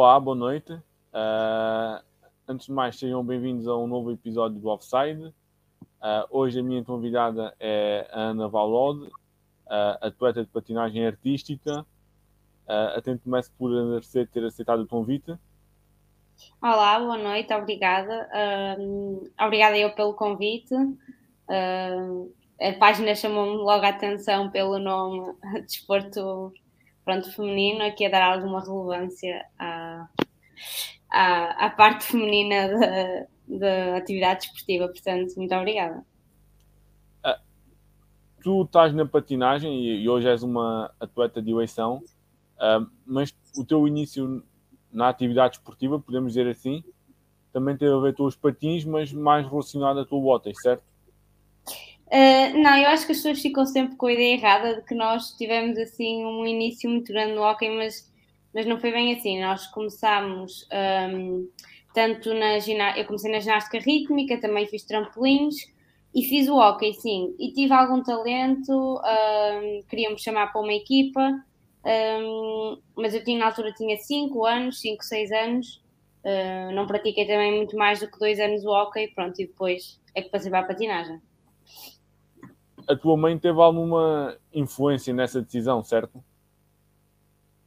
Olá, 0.00 0.20
boa 0.20 0.36
noite. 0.36 0.72
Uh, 0.72 2.00
antes 2.46 2.66
de 2.66 2.72
mais, 2.72 2.96
sejam 2.96 3.24
bem-vindos 3.24 3.66
a 3.66 3.76
um 3.76 3.88
novo 3.88 4.12
episódio 4.12 4.56
do 4.60 4.68
Offside. 4.68 5.24
Uh, 5.24 5.34
hoje 6.30 6.60
a 6.60 6.62
minha 6.62 6.84
convidada 6.84 7.52
é 7.58 8.08
a 8.12 8.20
Ana 8.20 8.46
Valode, 8.46 9.06
uh, 9.06 9.98
atleta 10.00 10.44
de 10.44 10.48
patinagem 10.50 11.04
artística. 11.04 11.80
Uh, 11.80 12.96
atento 12.96 13.24
começo 13.24 13.50
por 13.58 13.76
agradecer 13.76 14.28
ter 14.28 14.44
aceitado 14.44 14.82
o 14.82 14.86
convite. 14.86 15.36
Olá, 16.62 17.00
boa 17.00 17.18
noite, 17.18 17.52
obrigada. 17.52 18.30
Obrigada 19.36 19.76
eu 19.76 19.92
pelo 19.96 20.14
convite. 20.14 20.76
A 21.48 22.72
página 22.78 23.16
chamou-me 23.16 23.56
logo 23.56 23.84
a 23.84 23.88
atenção 23.88 24.48
pelo 24.48 24.78
nome 24.78 25.34
Desporto 25.66 26.52
pronto, 27.08 27.32
Feminino, 27.32 27.82
aqui 27.84 28.04
a 28.04 28.10
dar 28.10 28.34
alguma 28.34 28.60
relevância 28.60 29.42
à, 29.58 30.06
à, 31.10 31.66
à 31.66 31.70
parte 31.70 32.04
feminina 32.04 32.68
da, 33.48 33.58
da 33.58 33.96
atividade 33.96 34.40
desportiva. 34.40 34.88
Portanto, 34.88 35.34
muito 35.38 35.54
obrigada. 35.54 36.04
Uh, 37.24 37.40
tu 38.42 38.62
estás 38.64 38.92
na 38.92 39.06
patinagem 39.06 39.72
e, 39.72 40.02
e, 40.02 40.08
hoje 40.08 40.28
és 40.28 40.42
uma 40.42 40.92
atleta 41.00 41.40
de 41.40 41.50
eleição, 41.50 42.02
uh, 42.56 42.86
mas 43.06 43.34
o 43.56 43.64
teu 43.64 43.88
início 43.88 44.44
na 44.92 45.08
atividade 45.08 45.56
esportiva, 45.56 45.98
podemos 45.98 46.34
dizer 46.34 46.46
assim, 46.46 46.84
também 47.54 47.74
teve 47.74 47.94
a 47.94 48.00
ver 48.00 48.14
com 48.14 48.24
os 48.24 48.36
patins, 48.36 48.84
mas 48.84 49.10
mais 49.14 49.48
relacionado 49.48 50.00
a 50.00 50.04
tua 50.04 50.20
botas, 50.20 50.60
certo? 50.60 50.84
Uh, 52.10 52.58
não, 52.62 52.74
eu 52.78 52.88
acho 52.88 53.04
que 53.04 53.12
as 53.12 53.18
pessoas 53.18 53.40
ficam 53.40 53.66
sempre 53.66 53.96
com 53.96 54.06
a 54.06 54.12
ideia 54.12 54.34
errada 54.34 54.76
de 54.76 54.82
que 54.82 54.94
nós 54.94 55.32
tivemos 55.36 55.76
assim 55.76 56.24
um 56.24 56.46
início 56.46 56.88
muito 56.88 57.12
grande 57.12 57.34
no 57.34 57.42
hockey, 57.42 57.68
mas, 57.68 58.10
mas 58.54 58.64
não 58.64 58.80
foi 58.80 58.90
bem 58.90 59.14
assim. 59.14 59.40
Nós 59.42 59.66
começámos 59.66 60.66
um, 61.12 61.46
tanto 61.92 62.32
na 62.32 62.58
ginástica, 62.60 63.00
eu 63.00 63.06
comecei 63.06 63.30
na 63.30 63.40
ginástica 63.40 63.78
rítmica, 63.78 64.40
também 64.40 64.66
fiz 64.66 64.84
trampolins 64.84 65.56
e 66.14 66.22
fiz 66.22 66.48
o 66.48 66.56
hockey, 66.56 66.94
sim. 66.94 67.34
E 67.38 67.52
tive 67.52 67.74
algum 67.74 68.02
talento, 68.02 68.72
um, 68.72 69.82
queria-me 69.88 70.18
chamar 70.18 70.50
para 70.50 70.62
uma 70.62 70.72
equipa, 70.72 71.44
um, 71.84 72.78
mas 72.96 73.14
eu 73.14 73.22
tinha, 73.22 73.38
na 73.38 73.46
altura 73.46 73.72
tinha 73.72 73.98
5 73.98 74.46
anos, 74.46 74.80
5, 74.80 75.04
6 75.04 75.30
anos, 75.30 75.82
uh, 76.24 76.72
não 76.72 76.86
pratiquei 76.86 77.26
também 77.26 77.54
muito 77.54 77.76
mais 77.76 78.00
do 78.00 78.10
que 78.10 78.18
2 78.18 78.40
anos 78.40 78.64
o 78.64 78.70
hockey, 78.70 79.08
pronto, 79.08 79.38
e 79.42 79.46
depois 79.46 80.00
é 80.14 80.22
que 80.22 80.30
passei 80.30 80.50
para 80.50 80.60
a 80.60 80.66
patinagem. 80.66 81.20
A 82.88 82.96
tua 82.96 83.16
mãe 83.16 83.38
teve 83.38 83.60
alguma 83.60 84.36
influência 84.52 85.12
nessa 85.12 85.42
decisão, 85.42 85.82
certo? 85.84 86.22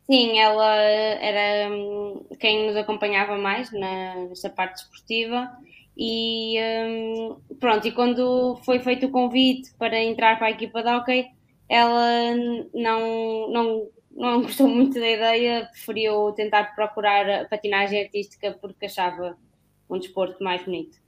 Sim, 0.09 0.39
ela 0.39 0.75
era 0.75 1.73
hum, 1.73 2.25
quem 2.39 2.67
nos 2.67 2.75
acompanhava 2.75 3.37
mais 3.37 3.71
nessa 3.71 4.49
parte 4.49 4.77
esportiva 4.77 5.49
e 5.95 6.57
um, 6.59 7.37
pronto, 7.59 7.87
e 7.87 7.91
quando 7.91 8.57
foi 8.65 8.79
feito 8.79 9.05
o 9.05 9.11
convite 9.11 9.73
para 9.77 10.01
entrar 10.03 10.37
para 10.37 10.47
a 10.47 10.51
equipa 10.51 10.81
de 10.81 10.89
hockey, 10.89 11.31
ela 11.69 12.35
não, 12.73 13.49
não 13.51 13.87
não 14.13 14.41
gostou 14.43 14.67
muito 14.67 14.99
da 14.99 15.09
ideia, 15.09 15.67
preferiu 15.71 16.31
tentar 16.33 16.75
procurar 16.75 17.29
a 17.29 17.45
patinagem 17.45 18.03
artística 18.03 18.57
porque 18.59 18.85
achava 18.85 19.37
um 19.89 19.97
desporto 19.97 20.43
mais 20.43 20.63
bonito. 20.63 20.99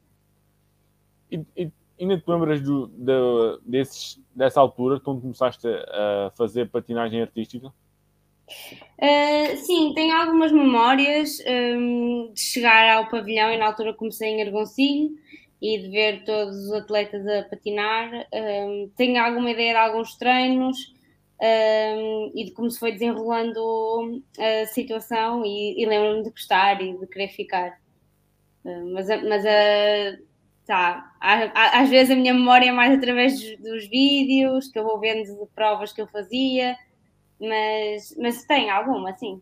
E, 1.32 1.42
e 1.56 1.72
ainda 2.00 2.18
te 2.18 2.24
lembras 2.28 2.62
do, 2.62 2.88
de, 2.88 3.60
desses, 3.66 4.20
dessa 4.36 4.60
altura, 4.60 5.00
quando 5.00 5.22
começaste 5.22 5.68
a 5.68 6.32
fazer 6.36 6.70
patinagem 6.70 7.22
artística? 7.22 7.68
Uh, 7.68 9.58
sim, 9.58 9.94
tenho 9.94 10.16
algumas 10.16 10.52
memórias 10.52 11.38
um, 11.48 12.32
de 12.34 12.40
chegar 12.40 12.98
ao 12.98 13.10
pavilhão 13.10 13.52
e 13.52 13.58
na 13.58 13.68
altura 13.68 13.94
comecei 13.94 14.30
em 14.30 14.42
Argoncilho 14.42 15.12
e 15.62 15.78
de 15.78 15.90
ver 15.90 16.24
todos 16.26 16.56
os 16.56 16.74
atletas 16.74 17.26
a 17.26 17.44
patinar. 17.44 18.12
Um, 18.34 18.92
tenho 18.98 19.24
alguma 19.24 19.50
ideia 19.52 19.74
de 19.74 19.80
alguns 19.80 20.16
treinos, 20.16 20.78
um, 21.42 22.32
e 22.36 22.46
de 22.46 22.52
como 22.52 22.70
se 22.70 22.80
foi 22.80 22.92
desenrolando 22.92 24.24
a 24.38 24.66
situação 24.68 25.44
e, 25.46 25.82
e 25.82 25.86
lembro-me 25.86 26.24
de 26.24 26.30
gostar 26.30 26.82
e 26.82 26.98
de 26.98 27.08
querer 27.08 27.30
ficar. 27.30 27.82
Mas 28.94 29.08
mas 29.08 29.44
uh, 29.44 30.24
tá, 30.66 31.16
às 31.20 31.90
vezes 31.90 32.12
a 32.12 32.16
minha 32.16 32.34
memória 32.34 32.70
é 32.70 32.72
mais 32.72 32.98
através 32.98 33.40
dos, 33.40 33.58
dos, 33.60 33.88
vídeos 33.88 34.68
que 34.70 34.80
eu 34.80 34.84
vou 34.84 35.00
vendo 35.00 35.24
de 35.26 35.46
provas 35.54 35.92
que 35.92 36.02
eu 36.02 36.08
fazia, 36.08 36.76
mas, 37.40 38.16
mas 38.18 38.46
tem 38.46 38.70
alguma, 38.70 39.14
sim. 39.14 39.42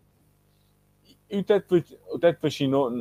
E 1.29 1.37
o 1.37 1.43
Ted, 1.43 1.65
o 2.11 2.19
Ted 2.19 2.37
fascinou, 2.39 2.91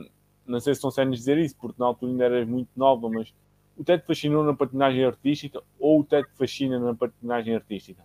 não 0.46 0.60
sei 0.60 0.74
se 0.74 0.80
são 0.80 0.90
sérios 0.90 1.16
dizer 1.16 1.38
isso, 1.38 1.56
porque 1.60 1.80
na 1.80 1.86
altura 1.86 2.12
ainda 2.12 2.24
eras 2.24 2.48
muito 2.48 2.68
nova, 2.76 3.08
mas 3.08 3.32
o 3.76 3.84
Ted 3.84 4.04
fascinou 4.06 4.44
na 4.44 4.54
patinagem 4.54 5.04
artística 5.04 5.62
ou 5.78 6.00
o 6.00 6.04
Ted 6.04 6.28
fascina 6.36 6.78
na 6.78 6.94
patinagem 6.94 7.54
artística? 7.54 8.04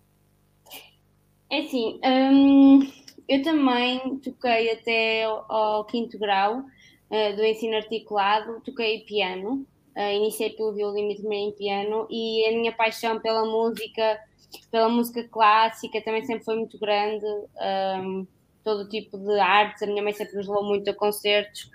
É 1.49 1.59
assim, 1.59 1.99
hum, 2.03 2.79
eu 3.27 3.43
também 3.43 4.17
toquei 4.17 4.71
até 4.71 5.23
ao, 5.23 5.51
ao 5.51 5.85
quinto 5.85 6.17
grau 6.17 6.59
uh, 6.59 7.35
do 7.35 7.43
ensino 7.43 7.75
articulado, 7.75 8.61
toquei 8.61 9.01
piano, 9.01 9.65
uh, 9.95 10.11
iniciei 10.13 10.51
pelo 10.51 10.73
violino 10.73 11.11
e 11.11 11.15
terminei 11.15 11.49
em 11.49 11.51
piano 11.51 12.07
e 12.09 12.45
a 12.47 12.51
minha 12.51 12.71
paixão 12.71 13.19
pela 13.19 13.45
música, 13.45 14.19
pela 14.71 14.89
música 14.89 15.23
clássica 15.27 16.01
também 16.01 16.23
sempre 16.25 16.43
foi 16.43 16.55
muito 16.55 16.77
grande, 16.79 17.25
um, 18.03 18.27
todo 18.63 18.89
tipo 18.89 19.17
de 19.17 19.39
artes, 19.39 19.83
a 19.83 19.85
minha 19.85 20.03
mãe 20.03 20.13
sempre 20.13 20.35
nos 20.35 20.47
levou 20.47 20.63
muito 20.63 20.89
a 20.89 20.93
concertos, 20.93 21.65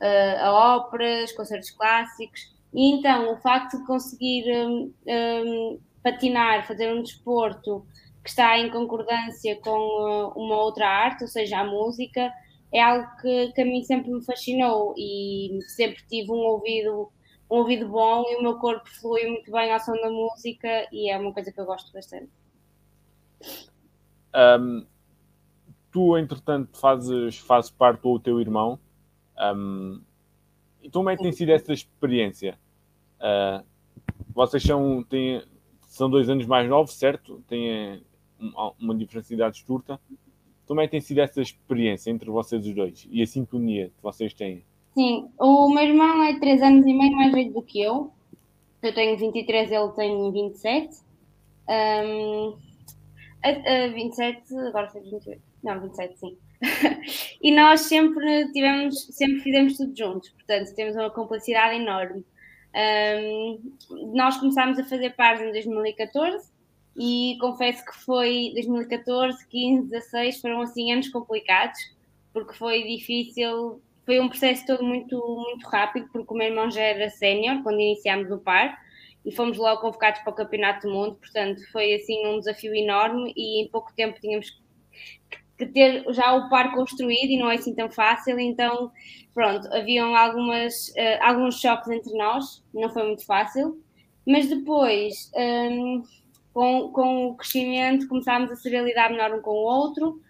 uh, 0.00 0.44
a 0.44 0.76
óperas, 0.76 1.32
concertos 1.32 1.70
clássicos, 1.70 2.54
e 2.72 2.92
então 2.92 3.32
o 3.32 3.36
facto 3.38 3.78
de 3.78 3.86
conseguir 3.86 4.44
um, 4.64 4.92
um, 5.06 5.80
patinar, 6.02 6.66
fazer 6.66 6.92
um 6.92 7.02
desporto 7.02 7.84
que 8.22 8.30
está 8.30 8.58
em 8.58 8.70
concordância 8.70 9.56
com 9.60 9.70
uh, 9.70 10.32
uma 10.36 10.56
outra 10.56 10.88
arte, 10.88 11.22
ou 11.22 11.28
seja, 11.28 11.58
a 11.58 11.64
música, 11.64 12.32
é 12.72 12.80
algo 12.80 13.08
que, 13.20 13.52
que 13.52 13.62
a 13.62 13.64
mim 13.64 13.82
sempre 13.82 14.10
me 14.10 14.24
fascinou 14.24 14.94
e 14.96 15.58
sempre 15.68 16.02
tive 16.08 16.30
um 16.30 16.38
ouvido, 16.38 17.10
um 17.50 17.56
ouvido 17.56 17.88
bom 17.88 18.24
e 18.28 18.36
o 18.36 18.42
meu 18.42 18.58
corpo 18.58 18.88
flui 18.88 19.24
muito 19.26 19.50
bem 19.50 19.72
ao 19.72 19.80
som 19.80 19.92
da 19.92 20.10
música 20.10 20.88
e 20.92 21.10
é 21.10 21.18
uma 21.18 21.32
coisa 21.32 21.52
que 21.52 21.60
eu 21.60 21.64
gosto 21.64 21.92
bastante. 21.92 22.30
Um, 24.34 24.84
tu, 25.90 26.16
entretanto, 26.16 26.76
fazes, 26.78 27.38
fazes 27.38 27.70
parte 27.70 28.02
do 28.02 28.18
teu 28.18 28.40
irmão. 28.40 28.78
Um, 29.38 30.00
e 30.82 30.90
como 30.90 31.08
é 31.10 31.16
que 31.16 31.22
tem 31.22 31.32
sido 31.32 31.52
essa 31.52 31.72
experiência? 31.72 32.58
Uh, 33.18 33.64
vocês 34.34 34.62
são, 34.62 35.02
têm, 35.04 35.42
são 35.82 36.10
dois 36.10 36.28
anos 36.28 36.46
mais 36.46 36.68
novos, 36.68 36.94
certo? 36.94 37.42
Têm 37.48 38.04
uma 38.78 38.94
diferença 38.94 39.28
de 39.28 39.34
idades 39.34 39.62
curta. 39.62 39.98
Como 40.66 40.80
é 40.80 40.84
que 40.84 40.90
tem 40.90 41.00
sido 41.00 41.20
essa 41.20 41.40
experiência 41.40 42.10
entre 42.10 42.28
vocês 42.28 42.66
os 42.66 42.74
dois 42.74 43.06
e 43.10 43.22
a 43.22 43.26
sintonia 43.26 43.88
que 43.88 44.02
vocês 44.02 44.34
têm? 44.34 44.64
Sim, 44.96 45.28
o 45.38 45.68
meu 45.68 45.84
irmão 45.84 46.22
é 46.22 46.38
3 46.40 46.62
anos 46.62 46.86
e 46.86 46.94
meio 46.94 47.12
mais 47.14 47.30
velho 47.30 47.52
do 47.52 47.60
que 47.60 47.82
eu. 47.82 48.10
Eu 48.82 48.94
tenho 48.94 49.18
23, 49.18 49.70
ele 49.70 49.92
tem 49.92 50.32
27. 50.32 50.96
Um, 51.68 52.56
a, 53.44 53.84
a 53.84 53.88
27, 53.88 54.56
agora 54.56 54.88
sei 54.88 55.02
28. 55.02 55.42
Não, 55.62 55.80
27, 55.82 56.18
sim. 56.18 56.38
e 57.42 57.54
nós 57.54 57.82
sempre 57.82 58.50
tivemos, 58.52 59.06
sempre 59.08 59.40
fizemos 59.40 59.76
tudo 59.76 59.94
juntos, 59.94 60.30
portanto 60.30 60.74
temos 60.74 60.96
uma 60.96 61.10
complicidade 61.10 61.76
enorme. 61.76 62.24
Um, 62.74 63.72
nós 64.14 64.38
começámos 64.38 64.78
a 64.78 64.84
fazer 64.84 65.10
pares 65.10 65.42
em 65.42 65.52
2014 65.52 66.48
e 66.96 67.36
confesso 67.38 67.84
que 67.84 67.94
foi 68.02 68.50
2014, 68.54 69.46
15, 69.46 69.90
16 69.90 70.40
foram 70.40 70.62
assim 70.62 70.90
anos 70.90 71.10
complicados 71.10 71.78
porque 72.32 72.52
foi 72.52 72.82
difícil, 72.82 73.80
foi 74.06 74.20
um 74.20 74.28
processo 74.28 74.64
todo 74.64 74.84
muito, 74.84 75.18
muito 75.18 75.68
rápido 75.68 76.08
porque 76.12 76.32
o 76.32 76.36
meu 76.36 76.46
irmão 76.46 76.70
já 76.70 76.80
era 76.80 77.10
sénior 77.10 77.62
quando 77.64 77.80
iniciámos 77.80 78.30
o 78.30 78.38
par 78.38 78.78
e 79.24 79.34
fomos 79.34 79.58
logo 79.58 79.80
convocados 79.80 80.20
para 80.20 80.32
o 80.32 80.36
Campeonato 80.36 80.86
do 80.86 80.94
Mundo, 80.94 81.16
portanto 81.16 81.60
foi 81.72 81.94
assim 81.94 82.24
um 82.24 82.38
desafio 82.38 82.72
enorme 82.72 83.34
e 83.36 83.64
em 83.64 83.68
pouco 83.68 83.92
tempo 83.94 84.20
tínhamos 84.20 84.56
que 85.58 85.66
ter 85.66 86.04
já 86.12 86.32
o 86.34 86.48
par 86.48 86.72
construído 86.72 87.30
e 87.30 87.38
não 87.38 87.50
é 87.50 87.56
assim 87.56 87.74
tão 87.74 87.90
fácil, 87.90 88.38
então 88.38 88.92
pronto, 89.34 89.66
haviam 89.74 90.14
algumas, 90.14 90.90
uh, 90.90 91.22
alguns 91.22 91.60
choques 91.60 91.88
entre 91.88 92.16
nós, 92.16 92.62
não 92.72 92.88
foi 92.90 93.02
muito 93.02 93.26
fácil, 93.26 93.82
mas 94.24 94.48
depois 94.48 95.30
um, 95.34 96.02
com, 96.54 96.92
com 96.92 97.26
o 97.26 97.36
crescimento 97.36 98.06
começámos 98.06 98.52
a 98.52 98.56
saber 98.56 98.84
lidar 98.84 99.10
melhor 99.10 99.32
um 99.34 99.42
com 99.42 99.50
o 99.50 99.64
outro 99.64 100.20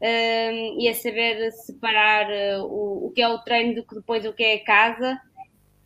um, 0.00 0.80
e 0.80 0.88
a 0.88 0.94
saber 0.94 1.50
separar 1.52 2.26
uh, 2.26 2.64
o, 2.64 3.06
o 3.06 3.10
que 3.12 3.22
é 3.22 3.28
o 3.28 3.38
treino 3.38 3.74
do 3.74 3.86
que 3.86 3.94
depois 3.94 4.24
o 4.26 4.32
que 4.32 4.42
é 4.42 4.54
a 4.56 4.64
casa 4.64 5.20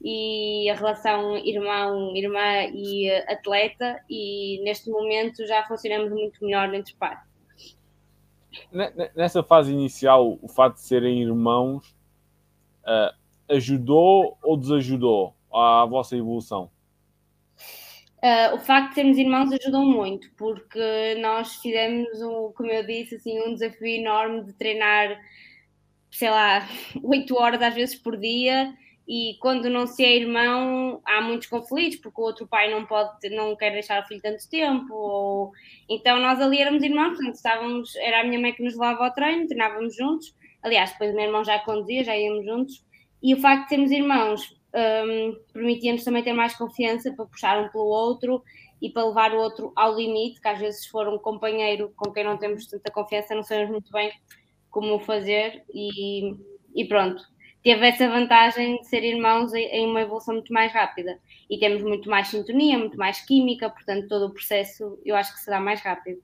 e 0.03 0.69
a 0.71 0.75
relação 0.75 1.37
irmão, 1.37 2.17
irmã 2.17 2.65
e 2.73 3.11
uh, 3.11 3.33
atleta 3.33 4.03
e 4.09 4.61
neste 4.65 4.91
momento 4.91 5.47
já 5.47 5.65
funcionamos 5.67 6.11
muito 6.11 6.45
melhor 6.45 6.73
entre 6.75 6.95
par. 6.95 7.27
Nessa 9.15 9.45
fase 9.45 9.73
inicial, 9.73 10.39
o 10.43 10.49
fato 10.49 10.75
de 10.75 10.81
serem 10.81 11.23
irmãos 11.23 11.95
uh, 12.83 13.15
ajudou 13.49 14.37
ou 14.43 14.57
desajudou 14.57 15.35
a 15.53 15.87
vossa 15.87 16.17
evolução? 16.17 16.71
Uh, 18.23 18.55
o 18.55 18.59
facto 18.59 18.91
de 18.91 18.95
sermos 18.97 19.17
irmãos 19.17 19.53
ajudou 19.53 19.83
muito, 19.83 20.31
porque 20.37 21.15
nós 21.23 21.57
fizemos, 21.57 22.21
um, 22.21 22.53
como 22.53 22.71
eu 22.71 22.85
disse, 22.87 23.15
assim, 23.15 23.41
um 23.41 23.55
desafio 23.55 23.87
enorme 23.87 24.45
de 24.45 24.53
treinar, 24.53 25.19
sei 26.11 26.29
lá, 26.29 26.69
oito 27.03 27.35
horas 27.37 27.63
às 27.63 27.75
vezes 27.75 27.95
por 27.97 28.19
dia. 28.19 28.75
E 29.09 29.37
quando 29.41 29.69
não 29.71 29.87
se 29.87 30.05
é 30.05 30.17
irmão, 30.17 31.01
há 31.05 31.21
muitos 31.23 31.49
conflitos, 31.49 31.99
porque 31.99 32.21
o 32.21 32.25
outro 32.25 32.47
pai 32.47 32.71
não 32.71 32.87
pode, 32.87 33.29
não 33.31 33.57
quer 33.57 33.73
deixar 33.73 34.03
o 34.03 34.07
filho 34.07 34.21
tanto 34.21 34.49
tempo. 34.49 34.95
Ou... 34.95 35.53
Então 35.89 36.21
nós 36.21 36.39
ali 36.41 36.61
éramos 36.61 36.83
irmãos, 36.83 37.17
portanto 37.17 37.35
estávamos, 37.35 37.97
era 37.97 38.21
a 38.21 38.25
minha 38.25 38.39
mãe 38.39 38.53
que 38.53 38.63
nos 38.63 38.75
levava 38.75 39.07
ao 39.07 39.13
treino, 39.13 39.49
treinávamos 39.49 39.97
juntos. 39.97 40.33
Aliás, 40.63 40.93
depois 40.93 41.11
o 41.13 41.17
meu 41.17 41.25
irmão 41.25 41.45
já 41.45 41.59
conduzia, 41.59 42.05
já 42.05 42.17
íamos 42.17 42.45
juntos. 42.45 42.85
E 43.23 43.35
o 43.35 43.41
facto 43.41 43.65
de 43.65 43.69
sermos 43.71 43.91
irmãos 43.91 44.60
um, 44.75 45.37
permitia-nos 45.53 46.05
também 46.05 46.23
ter 46.23 46.33
mais 46.33 46.57
confiança 46.57 47.13
para 47.13 47.27
puxar 47.27 47.63
um 47.63 47.69
pelo 47.69 47.87
outro 47.87 48.43
e 48.81 48.91
para 48.91 49.05
levar 49.05 49.33
o 49.33 49.39
outro 49.39 49.73
ao 49.77 49.95
limite, 49.95 50.41
que 50.41 50.49
às 50.49 50.59
vezes 50.59 50.87
for 50.87 51.09
um 51.09 51.19
companheiro 51.19 51.93
com 51.97 52.13
quem 52.13 52.25
não 52.25 52.39
temos 52.39 52.67
tanta 52.67 52.91
confiança, 52.91 53.35
não 53.35 53.43
sabemos 53.43 53.71
muito 53.71 53.93
bem 53.93 54.13
como 54.71 54.99
fazer 55.01 55.65
e, 55.73 56.35
e 56.75 56.85
pronto. 56.87 57.23
Teve 57.63 57.87
essa 57.87 58.09
vantagem 58.09 58.81
de 58.81 58.87
ser 58.87 59.05
irmãos 59.05 59.53
em 59.53 59.87
uma 59.87 60.01
evolução 60.01 60.35
muito 60.35 60.53
mais 60.53 60.73
rápida 60.73 61.19
e 61.49 61.59
temos 61.59 61.83
muito 61.83 62.09
mais 62.09 62.29
sintonia, 62.29 62.79
muito 62.79 62.97
mais 62.97 63.21
química, 63.21 63.69
portanto, 63.69 64.09
todo 64.09 64.27
o 64.27 64.33
processo 64.33 64.99
eu 65.05 65.15
acho 65.15 65.35
que 65.35 65.41
será 65.41 65.61
mais 65.61 65.83
rápido. 65.83 66.23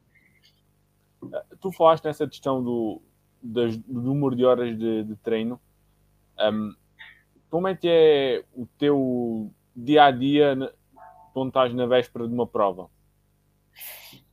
Tu 1.60 1.72
falaste 1.72 2.04
nessa 2.04 2.26
questão 2.26 2.62
do, 2.62 3.02
do 3.42 4.02
número 4.02 4.34
de 4.34 4.44
horas 4.46 4.78
de, 4.78 5.04
de 5.04 5.16
treino. 5.16 5.60
Um, 6.38 6.74
como 7.50 7.68
é 7.68 7.74
que 7.74 7.88
é 7.88 8.44
o 8.54 8.66
teu 8.78 9.50
dia 9.74 10.04
a 10.04 10.10
dia 10.10 10.56
quando 11.32 11.48
estás 11.48 11.74
na 11.74 11.86
véspera 11.86 12.26
de 12.26 12.34
uma 12.34 12.46
prova? 12.46 12.88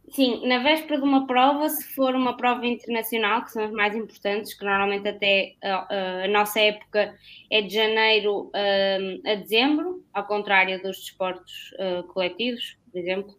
Sim, 0.09 0.47
na 0.47 0.59
véspera 0.59 0.99
de 0.99 1.03
uma 1.03 1.25
prova, 1.25 1.67
se 1.69 1.95
for 1.95 2.13
uma 2.13 2.37
prova 2.37 2.67
internacional, 2.67 3.43
que 3.43 3.51
são 3.51 3.63
as 3.63 3.71
mais 3.71 3.95
importantes, 3.95 4.53
que 4.53 4.63
normalmente 4.63 5.07
até 5.07 5.55
a, 5.63 6.25
a 6.25 6.27
nossa 6.27 6.59
época 6.59 7.15
é 7.49 7.61
de 7.63 7.73
janeiro 7.73 8.51
a, 8.53 9.31
a 9.31 9.35
dezembro, 9.35 10.05
ao 10.13 10.23
contrário 10.25 10.79
dos 10.83 10.97
desportos 10.97 11.73
uh, 11.79 12.03
coletivos, 12.13 12.77
por 12.91 12.99
exemplo. 12.99 13.35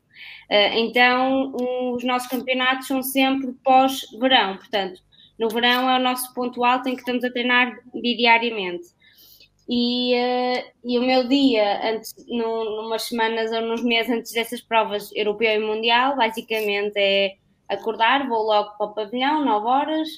Então, 0.48 1.52
os 1.92 2.04
nossos 2.04 2.28
campeonatos 2.28 2.86
são 2.86 3.02
sempre 3.02 3.52
pós-verão, 3.64 4.56
portanto, 4.56 5.00
no 5.38 5.48
verão 5.48 5.90
é 5.90 5.98
o 5.98 6.02
nosso 6.02 6.32
ponto 6.34 6.64
alto 6.64 6.88
em 6.88 6.94
que 6.94 7.00
estamos 7.00 7.24
a 7.24 7.30
treinar 7.30 7.76
diariamente. 7.92 8.84
E, 9.68 10.14
uh, 10.14 10.64
e 10.84 10.98
o 10.98 11.02
meu 11.02 11.26
dia, 11.26 11.90
antes, 11.90 12.14
num, 12.28 12.82
numas 12.82 13.02
semanas 13.02 13.50
ou 13.50 13.62
nos 13.62 13.82
meses 13.82 14.12
antes 14.12 14.32
dessas 14.32 14.60
provas 14.60 15.10
europeu 15.14 15.50
e 15.54 15.58
mundial, 15.58 16.16
basicamente 16.16 16.92
é 16.96 17.36
acordar, 17.68 18.28
vou 18.28 18.42
logo 18.42 18.76
para 18.76 18.86
o 18.86 18.94
pavilhão, 18.94 19.44
9 19.44 19.66
horas, 19.66 20.08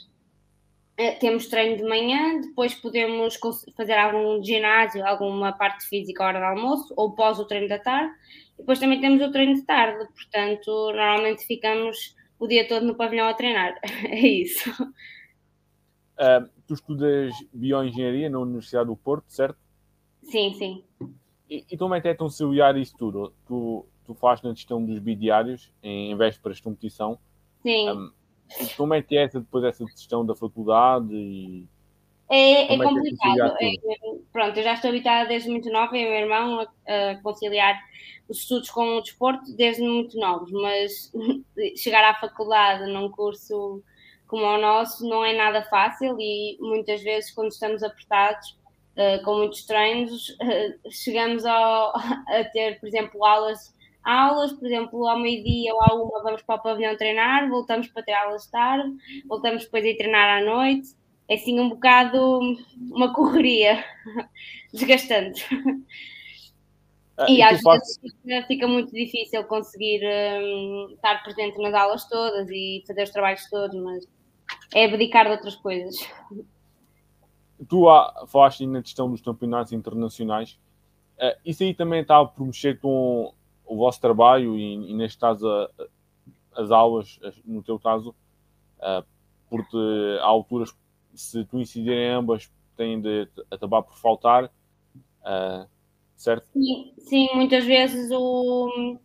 uh, 1.00 1.18
temos 1.20 1.46
treino 1.46 1.76
de 1.76 1.84
manhã, 1.84 2.40
depois 2.40 2.74
podemos 2.74 3.38
fazer 3.76 3.94
algum 3.94 4.42
ginásio, 4.42 5.06
alguma 5.06 5.52
parte 5.52 5.88
física 5.88 6.24
à 6.24 6.26
hora 6.26 6.40
do 6.40 6.44
almoço, 6.46 6.92
ou 6.96 7.14
pós 7.14 7.38
o 7.38 7.46
treino 7.46 7.68
da 7.68 7.78
tarde, 7.78 8.12
depois 8.58 8.80
também 8.80 9.00
temos 9.00 9.22
o 9.22 9.30
treino 9.30 9.54
de 9.54 9.62
tarde, 9.62 10.06
portanto, 10.12 10.66
normalmente 10.66 11.46
ficamos 11.46 12.16
o 12.38 12.48
dia 12.48 12.66
todo 12.66 12.84
no 12.84 12.96
pavilhão 12.96 13.28
a 13.28 13.34
treinar, 13.34 13.74
é 14.10 14.26
isso. 14.26 14.70
Uh, 16.18 16.48
tu 16.66 16.74
estudas 16.74 17.34
bioengenharia 17.52 18.30
na 18.30 18.38
Universidade 18.38 18.86
do 18.86 18.96
Porto, 18.96 19.24
certo? 19.28 19.58
Sim, 20.22 20.54
sim. 20.54 20.84
E, 21.48 21.64
e 21.70 21.76
como 21.76 21.94
é 21.94 22.00
que 22.00 22.08
é 22.08 22.14
conciliar 22.14 22.76
isso 22.76 22.96
tudo? 22.96 23.32
Tu, 23.46 23.86
tu 24.04 24.14
fazes 24.14 24.42
na 24.42 24.54
gestão 24.54 24.84
dos 24.84 24.98
bidiários 24.98 25.72
em 25.82 26.16
vésperas 26.16 26.56
de 26.56 26.62
competição. 26.62 27.18
Sim. 27.62 27.90
Um, 27.90 28.10
como 28.76 28.94
é 28.94 29.02
que 29.02 29.16
é 29.16 29.24
essa, 29.24 29.40
depois 29.40 29.64
essa 29.64 29.84
gestão 29.86 30.24
da 30.24 30.34
faculdade 30.34 31.14
e 31.14 31.66
é, 32.28 32.72
é, 32.72 32.74
é 32.74 32.78
complicado. 32.78 33.56
É, 33.60 33.72
pronto, 34.32 34.56
eu 34.56 34.64
já 34.64 34.74
estou 34.74 34.90
habitada 34.90 35.28
desde 35.28 35.48
muito 35.48 35.70
nova 35.70 35.96
e 35.96 36.04
o 36.04 36.10
meu 36.10 36.20
irmão 36.20 36.60
a, 36.60 37.10
a, 37.10 37.16
conciliar 37.22 37.80
os 38.28 38.38
estudos 38.38 38.68
com 38.70 38.96
o 38.96 39.00
desporto 39.00 39.52
desde 39.56 39.82
muito 39.82 40.18
novos, 40.18 40.50
mas 40.50 41.12
chegar 41.76 42.04
à 42.04 42.14
faculdade 42.14 42.92
num 42.92 43.10
curso 43.10 43.82
como 44.26 44.44
o 44.44 44.58
nosso 44.58 45.08
não 45.08 45.24
é 45.24 45.34
nada 45.34 45.62
fácil 45.62 46.16
e 46.20 46.56
muitas 46.60 47.02
vezes 47.02 47.30
quando 47.32 47.50
estamos 47.50 47.82
apertados 47.82 48.58
uh, 48.96 49.24
com 49.24 49.38
muitos 49.38 49.64
treinos 49.64 50.30
uh, 50.30 50.90
chegamos 50.90 51.44
ao, 51.44 51.94
a 52.28 52.44
ter, 52.52 52.80
por 52.80 52.86
exemplo, 52.86 53.24
aulas 53.24 53.74
aulas, 54.06 54.52
por 54.52 54.66
exemplo, 54.66 55.08
ao 55.08 55.18
meio-dia 55.18 55.74
ou 55.74 55.82
à 55.82 55.94
uma 55.94 56.22
vamos 56.22 56.40
para 56.42 56.54
o 56.54 56.62
pavilhão 56.62 56.96
treinar, 56.96 57.48
voltamos 57.48 57.88
para 57.88 58.04
ter 58.04 58.12
aulas 58.12 58.44
de 58.44 58.50
tarde, 58.52 58.94
voltamos 59.26 59.64
depois 59.64 59.84
a 59.84 59.88
ir 59.88 59.96
treinar 59.96 60.38
à 60.38 60.44
noite. 60.44 60.90
É 61.28 61.34
assim 61.34 61.58
um 61.58 61.70
bocado 61.70 62.38
uma 62.78 63.12
correria 63.12 63.84
desgastante. 64.72 65.44
Ah, 67.18 67.26
e, 67.28 67.36
e 67.36 67.42
às 67.42 67.62
vezes 67.62 67.98
fica, 67.98 68.46
fica, 68.46 68.68
muito 68.68 68.92
difícil 68.92 69.42
conseguir 69.44 70.02
um, 70.04 70.90
estar 70.92 71.22
presente 71.22 71.58
nas 71.58 71.72
aulas 71.72 72.04
todas 72.08 72.48
e 72.50 72.84
fazer 72.86 73.04
os 73.04 73.10
trabalhos 73.10 73.48
todos, 73.48 73.82
mas 73.82 74.06
é 74.74 74.84
abdicar 74.84 75.24
de 75.24 75.32
outras 75.32 75.56
coisas. 75.56 75.96
Tu 77.68 77.88
há, 77.88 78.26
falaste 78.26 78.66
na 78.66 78.82
questão 78.82 79.10
dos 79.10 79.22
campeonatos 79.22 79.72
internacionais. 79.72 80.58
Uh, 81.16 81.34
isso 81.44 81.62
aí 81.62 81.72
também 81.72 82.02
está 82.02 82.22
por 82.24 82.44
mexer 82.44 82.78
com 82.78 83.32
o 83.64 83.76
vosso 83.76 83.98
trabalho 84.00 84.56
e, 84.56 84.90
e 84.90 84.94
neste 84.94 85.18
caso, 85.18 85.48
a, 85.48 85.70
as 86.54 86.70
aulas, 86.70 87.18
no 87.46 87.62
teu 87.62 87.78
caso, 87.78 88.14
uh, 88.78 89.06
porque 89.48 90.18
há 90.20 90.26
alturas, 90.26 90.76
se 91.14 91.46
coincidirem 91.46 92.10
ambas, 92.10 92.50
têm 92.76 93.00
de 93.00 93.26
acabar 93.50 93.82
por 93.82 93.96
faltar, 93.96 94.44
uh, 94.44 95.66
certo? 96.16 96.48
Sim, 96.52 96.94
sim, 96.98 97.28
muitas 97.34 97.64
vezes 97.64 98.10
o, 98.10 98.98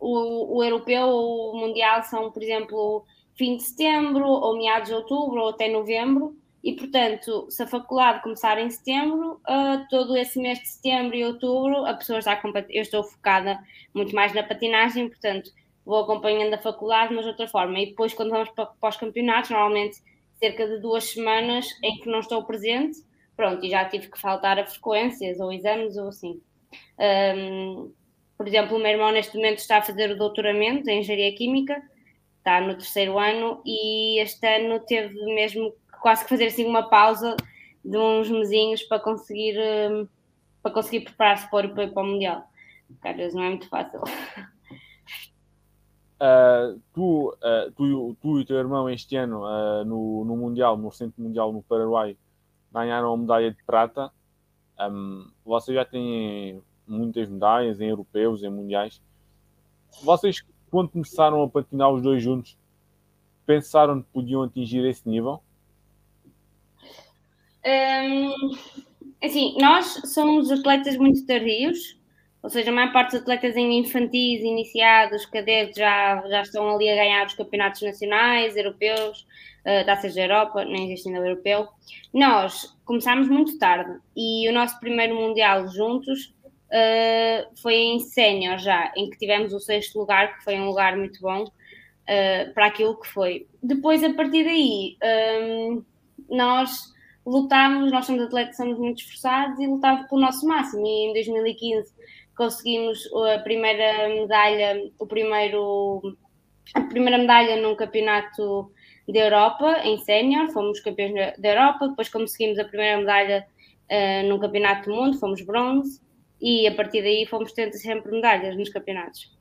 o, 0.00 0.56
o 0.58 0.64
europeu 0.64 1.06
ou 1.06 1.54
o 1.54 1.60
mundial 1.60 2.02
são, 2.02 2.30
por 2.30 2.42
exemplo, 2.42 3.04
fim 3.36 3.56
de 3.56 3.62
setembro, 3.62 4.26
ou 4.26 4.58
meados 4.58 4.88
de 4.88 4.94
outubro, 4.94 5.40
ou 5.42 5.48
até 5.50 5.68
novembro, 5.68 6.36
e 6.62 6.74
portanto, 6.74 7.46
se 7.50 7.62
a 7.62 7.66
faculdade 7.66 8.22
começar 8.22 8.58
em 8.58 8.68
setembro, 8.68 9.40
uh, 9.48 9.86
todo 9.88 10.16
esse 10.16 10.40
mês 10.40 10.58
de 10.58 10.68
setembro 10.68 11.16
e 11.16 11.24
outubro, 11.24 11.86
a 11.86 11.94
pessoa 11.94 12.18
está 12.18 12.40
eu 12.68 12.82
estou 12.82 13.04
focada 13.04 13.58
muito 13.94 14.14
mais 14.14 14.34
na 14.34 14.42
patinagem, 14.42 15.08
portanto, 15.08 15.50
vou 15.84 16.00
acompanhando 16.00 16.52
a 16.54 16.58
faculdade, 16.58 17.14
mas 17.14 17.24
de 17.24 17.30
outra 17.30 17.48
forma. 17.48 17.78
E 17.78 17.86
depois, 17.86 18.12
quando 18.12 18.30
vamos 18.30 18.50
para, 18.50 18.66
para 18.66 18.88
os 18.90 18.96
campeonatos, 18.96 19.50
normalmente 19.50 19.98
cerca 20.38 20.66
de 20.66 20.80
duas 20.80 21.04
semanas 21.04 21.66
em 21.82 21.98
que 22.00 22.10
não 22.10 22.20
estou 22.20 22.44
presente, 22.44 22.98
pronto, 23.36 23.64
e 23.64 23.70
já 23.70 23.84
tive 23.84 24.10
que 24.10 24.20
faltar 24.20 24.58
a 24.58 24.66
frequências 24.66 25.38
ou 25.40 25.52
exames 25.52 25.96
ou 25.96 26.08
assim. 26.08 26.40
Um, 26.98 27.92
por 28.36 28.46
exemplo, 28.46 28.76
o 28.76 28.78
meu 28.78 28.90
irmão 28.92 29.10
neste 29.10 29.36
momento 29.36 29.58
está 29.58 29.78
a 29.78 29.82
fazer 29.82 30.10
o 30.10 30.16
doutoramento 30.16 30.88
em 30.88 31.00
Engenharia 31.00 31.34
Química, 31.34 31.82
está 32.38 32.60
no 32.60 32.74
terceiro 32.74 33.18
ano 33.18 33.60
e 33.64 34.20
este 34.20 34.46
ano 34.46 34.80
teve 34.80 35.14
mesmo 35.34 35.74
quase 36.00 36.22
que 36.22 36.30
fazer 36.30 36.46
assim 36.46 36.64
uma 36.64 36.88
pausa 36.88 37.36
de 37.84 37.96
uns 37.96 38.30
mesinhos 38.30 38.82
para 38.82 39.00
conseguir 39.00 39.56
para 40.62 40.72
conseguir 40.72 41.00
preparar-se 41.00 41.50
para, 41.50 41.68
para, 41.68 42.02
o 42.02 42.06
Mundial. 42.06 42.44
Vezes 43.16 43.34
não 43.34 43.42
é 43.42 43.48
muito 43.50 43.68
fácil. 43.68 44.00
Uh, 46.20 46.80
tu, 46.92 47.30
uh, 47.30 47.70
tu, 47.76 48.16
tu 48.20 48.38
e 48.38 48.42
o 48.42 48.44
teu 48.44 48.56
irmão 48.56 48.88
este 48.88 49.16
ano 49.16 49.44
uh, 49.44 49.84
no, 49.84 50.24
no 50.24 50.36
Mundial, 50.36 50.76
no 50.76 50.90
Centro 50.90 51.22
Mundial 51.22 51.52
no 51.52 51.62
Paraguai, 51.62 52.16
ganharam 52.72 53.12
a 53.12 53.16
medalha 53.16 53.50
de 53.52 53.62
prata. 53.64 54.10
Um, 54.80 55.30
vocês 55.44 55.74
já 55.74 55.84
têm 55.84 56.62
muitas 56.86 57.28
medalhas 57.28 57.80
em 57.80 57.88
europeus, 57.88 58.42
em 58.42 58.50
mundiais. 58.50 59.00
Vocês 60.02 60.42
quando 60.70 60.90
começaram 60.90 61.42
a 61.42 61.48
patinar 61.48 61.90
os 61.92 62.02
dois 62.02 62.22
juntos, 62.22 62.56
pensaram 63.46 64.02
que 64.02 64.08
podiam 64.12 64.42
atingir 64.42 64.84
esse 64.84 65.08
nível? 65.08 65.42
Um, 67.64 68.56
assim, 69.22 69.56
nós 69.60 69.86
somos 70.12 70.50
atletas 70.50 70.96
muito 70.96 71.26
tardios, 71.26 71.98
ou 72.42 72.50
seja, 72.50 72.70
a 72.70 72.74
maior 72.74 72.92
parte 72.92 73.12
dos 73.12 73.22
atletas 73.22 73.56
em 73.56 73.78
infantis, 73.78 74.40
iniciados, 74.40 75.26
cadetes, 75.26 75.76
já, 75.76 76.22
já 76.28 76.42
estão 76.42 76.74
ali 76.74 76.88
a 76.88 76.94
ganhar 76.94 77.26
os 77.26 77.34
campeonatos 77.34 77.82
nacionais, 77.82 78.56
europeus, 78.56 79.26
uh, 79.64 79.84
da 79.84 80.22
Europa, 80.22 80.64
nem 80.64 80.86
existe 80.86 81.08
ainda 81.08 81.26
europeu. 81.26 81.68
Nós 82.12 82.77
começámos 82.88 83.28
muito 83.28 83.58
tarde 83.58 84.00
e 84.16 84.48
o 84.48 84.52
nosso 84.52 84.80
primeiro 84.80 85.14
Mundial 85.14 85.68
juntos 85.68 86.34
uh, 86.72 87.60
foi 87.60 87.74
em 87.74 88.00
sénior 88.00 88.56
já, 88.58 88.90
em 88.96 89.10
que 89.10 89.18
tivemos 89.18 89.52
o 89.52 89.60
sexto 89.60 89.98
lugar, 89.98 90.38
que 90.38 90.42
foi 90.42 90.58
um 90.58 90.64
lugar 90.64 90.96
muito 90.96 91.20
bom. 91.20 91.44
uh, 91.44 92.54
para 92.54 92.66
aquilo 92.66 92.98
que 92.98 93.06
foi. 93.08 93.46
Depois, 93.62 94.02
a 94.02 94.14
partir 94.14 94.42
daí, 94.42 94.96
um, 95.42 95.84
nós 96.30 96.94
lutámos, 97.26 97.92
nós 97.92 98.06
somos 98.06 98.22
atletas, 98.22 98.56
somos 98.56 98.78
muito 98.78 99.02
esforçados 99.02 99.60
e 99.60 99.66
lutámos 99.66 100.08
pelo 100.08 100.22
nosso 100.22 100.46
máximo. 100.46 100.86
E 100.86 101.10
em 101.10 101.12
2015 101.12 101.92
conseguimos 102.34 103.00
a 103.34 103.38
primeira 103.40 104.08
medalha, 104.08 104.90
o 104.98 105.06
primeiro, 105.06 106.16
a 106.72 106.80
primeira 106.80 107.18
medalha 107.18 107.60
num 107.60 107.76
campeonato 107.76 108.72
da 109.12 109.20
Europa 109.20 109.80
em 109.84 109.98
sénior, 109.98 110.50
fomos 110.50 110.80
campeões 110.80 111.36
da 111.38 111.48
Europa, 111.48 111.88
depois 111.88 112.08
conseguimos 112.08 112.58
a 112.58 112.64
primeira 112.64 112.98
medalha 112.98 113.46
uh, 113.90 114.28
num 114.28 114.38
campeonato 114.38 114.88
do 114.88 114.94
mundo, 114.94 115.18
fomos 115.18 115.40
bronze, 115.42 116.00
e 116.40 116.66
a 116.66 116.74
partir 116.74 117.02
daí 117.02 117.26
fomos 117.26 117.52
tendo 117.52 117.72
sempre 117.72 118.12
medalhas 118.12 118.56
nos 118.56 118.68
campeonatos. 118.68 119.36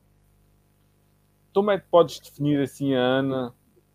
Como 1.54 1.72
é 1.72 1.80
que 1.80 1.88
podes 1.90 2.20
definir 2.20 2.62
assim 2.62 2.94
a 2.96 3.00
Ana 3.00 3.54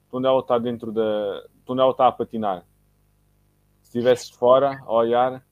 quando 0.08 0.26
ela 0.26 0.40
está 0.40 0.58
dentro 0.58 0.92
da. 0.92 1.46
quando 1.64 1.80
ela 1.80 1.92
está 1.92 2.08
a 2.08 2.12
patinar? 2.12 2.66
Se 3.80 3.98
estivesses 3.98 4.30
fora 4.30 4.82
a 4.84 4.92
olhar? 4.92 5.44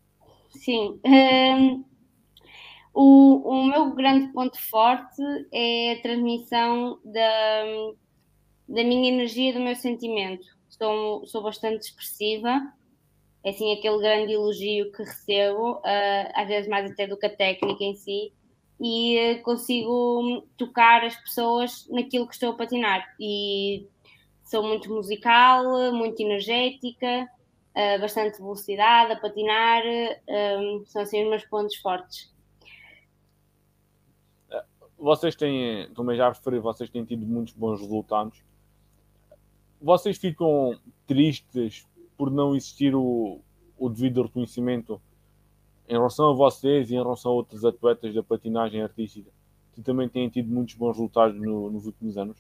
Sim. 0.50 1.00
Um, 1.04 1.84
o, 2.92 3.48
o 3.48 3.64
meu 3.64 3.94
grande 3.94 4.32
ponto 4.32 4.60
forte 4.60 5.22
é 5.52 5.92
a 5.92 6.02
transmissão 6.02 6.98
da, 7.04 7.64
da 8.70 8.84
minha 8.84 9.08
energia 9.08 9.50
e 9.50 9.52
do 9.52 9.60
meu 9.60 9.74
sentimento. 9.74 10.46
Sou, 10.68 11.26
sou 11.26 11.42
bastante 11.42 11.82
expressiva, 11.82 12.72
é 13.44 13.50
assim 13.50 13.72
aquele 13.76 13.98
grande 13.98 14.32
elogio 14.32 14.92
que 14.92 15.02
recebo, 15.02 15.72
uh, 15.78 16.30
às 16.34 16.46
vezes 16.46 16.70
mais 16.70 16.90
até 16.90 17.06
do 17.06 17.16
que 17.16 17.26
a 17.26 17.36
técnica 17.36 17.82
em 17.82 17.94
si, 17.94 18.32
e 18.80 19.18
uh, 19.18 19.42
consigo 19.42 20.46
tocar 20.56 21.04
as 21.04 21.16
pessoas 21.16 21.86
naquilo 21.90 22.26
que 22.28 22.34
estou 22.34 22.50
a 22.50 22.56
patinar. 22.56 23.04
E 23.18 23.86
sou 24.44 24.62
muito 24.62 24.88
musical, 24.88 25.92
muito 25.92 26.20
energética, 26.20 27.28
uh, 27.74 28.00
bastante 28.00 28.38
velocidade 28.38 29.12
a 29.12 29.16
patinar, 29.16 29.82
são 30.86 31.02
assim 31.02 31.24
os 31.24 31.30
meus 31.30 31.44
pontos 31.44 31.76
fortes. 31.76 32.32
Vocês 34.96 35.34
têm, 35.34 35.90
também 35.94 36.14
já 36.16 36.28
referi, 36.28 36.60
vocês 36.60 36.90
têm 36.90 37.04
tido 37.04 37.26
muitos 37.26 37.54
bons 37.54 37.80
resultados. 37.80 38.42
Vocês 39.80 40.18
ficam 40.18 40.78
tristes 41.06 41.87
por 42.16 42.30
não 42.30 42.54
existir 42.54 42.94
o, 42.94 43.40
o 43.78 43.88
devido 43.88 44.22
reconhecimento 44.22 45.00
em 45.88 45.92
relação 45.92 46.30
a 46.30 46.34
vocês 46.34 46.90
e 46.90 46.94
em 46.94 47.02
relação 47.02 47.32
a 47.32 47.34
outros 47.34 47.64
atletas 47.64 48.14
da 48.14 48.22
patinagem 48.22 48.82
artística 48.82 49.30
que 49.72 49.82
também 49.82 50.08
têm 50.08 50.28
tido 50.28 50.52
muitos 50.52 50.75
bons 50.75 50.92
resultados 50.92 51.40
no, 51.40 51.70
nos 51.70 51.87
últimos 51.87 52.16
anos? 52.18 52.38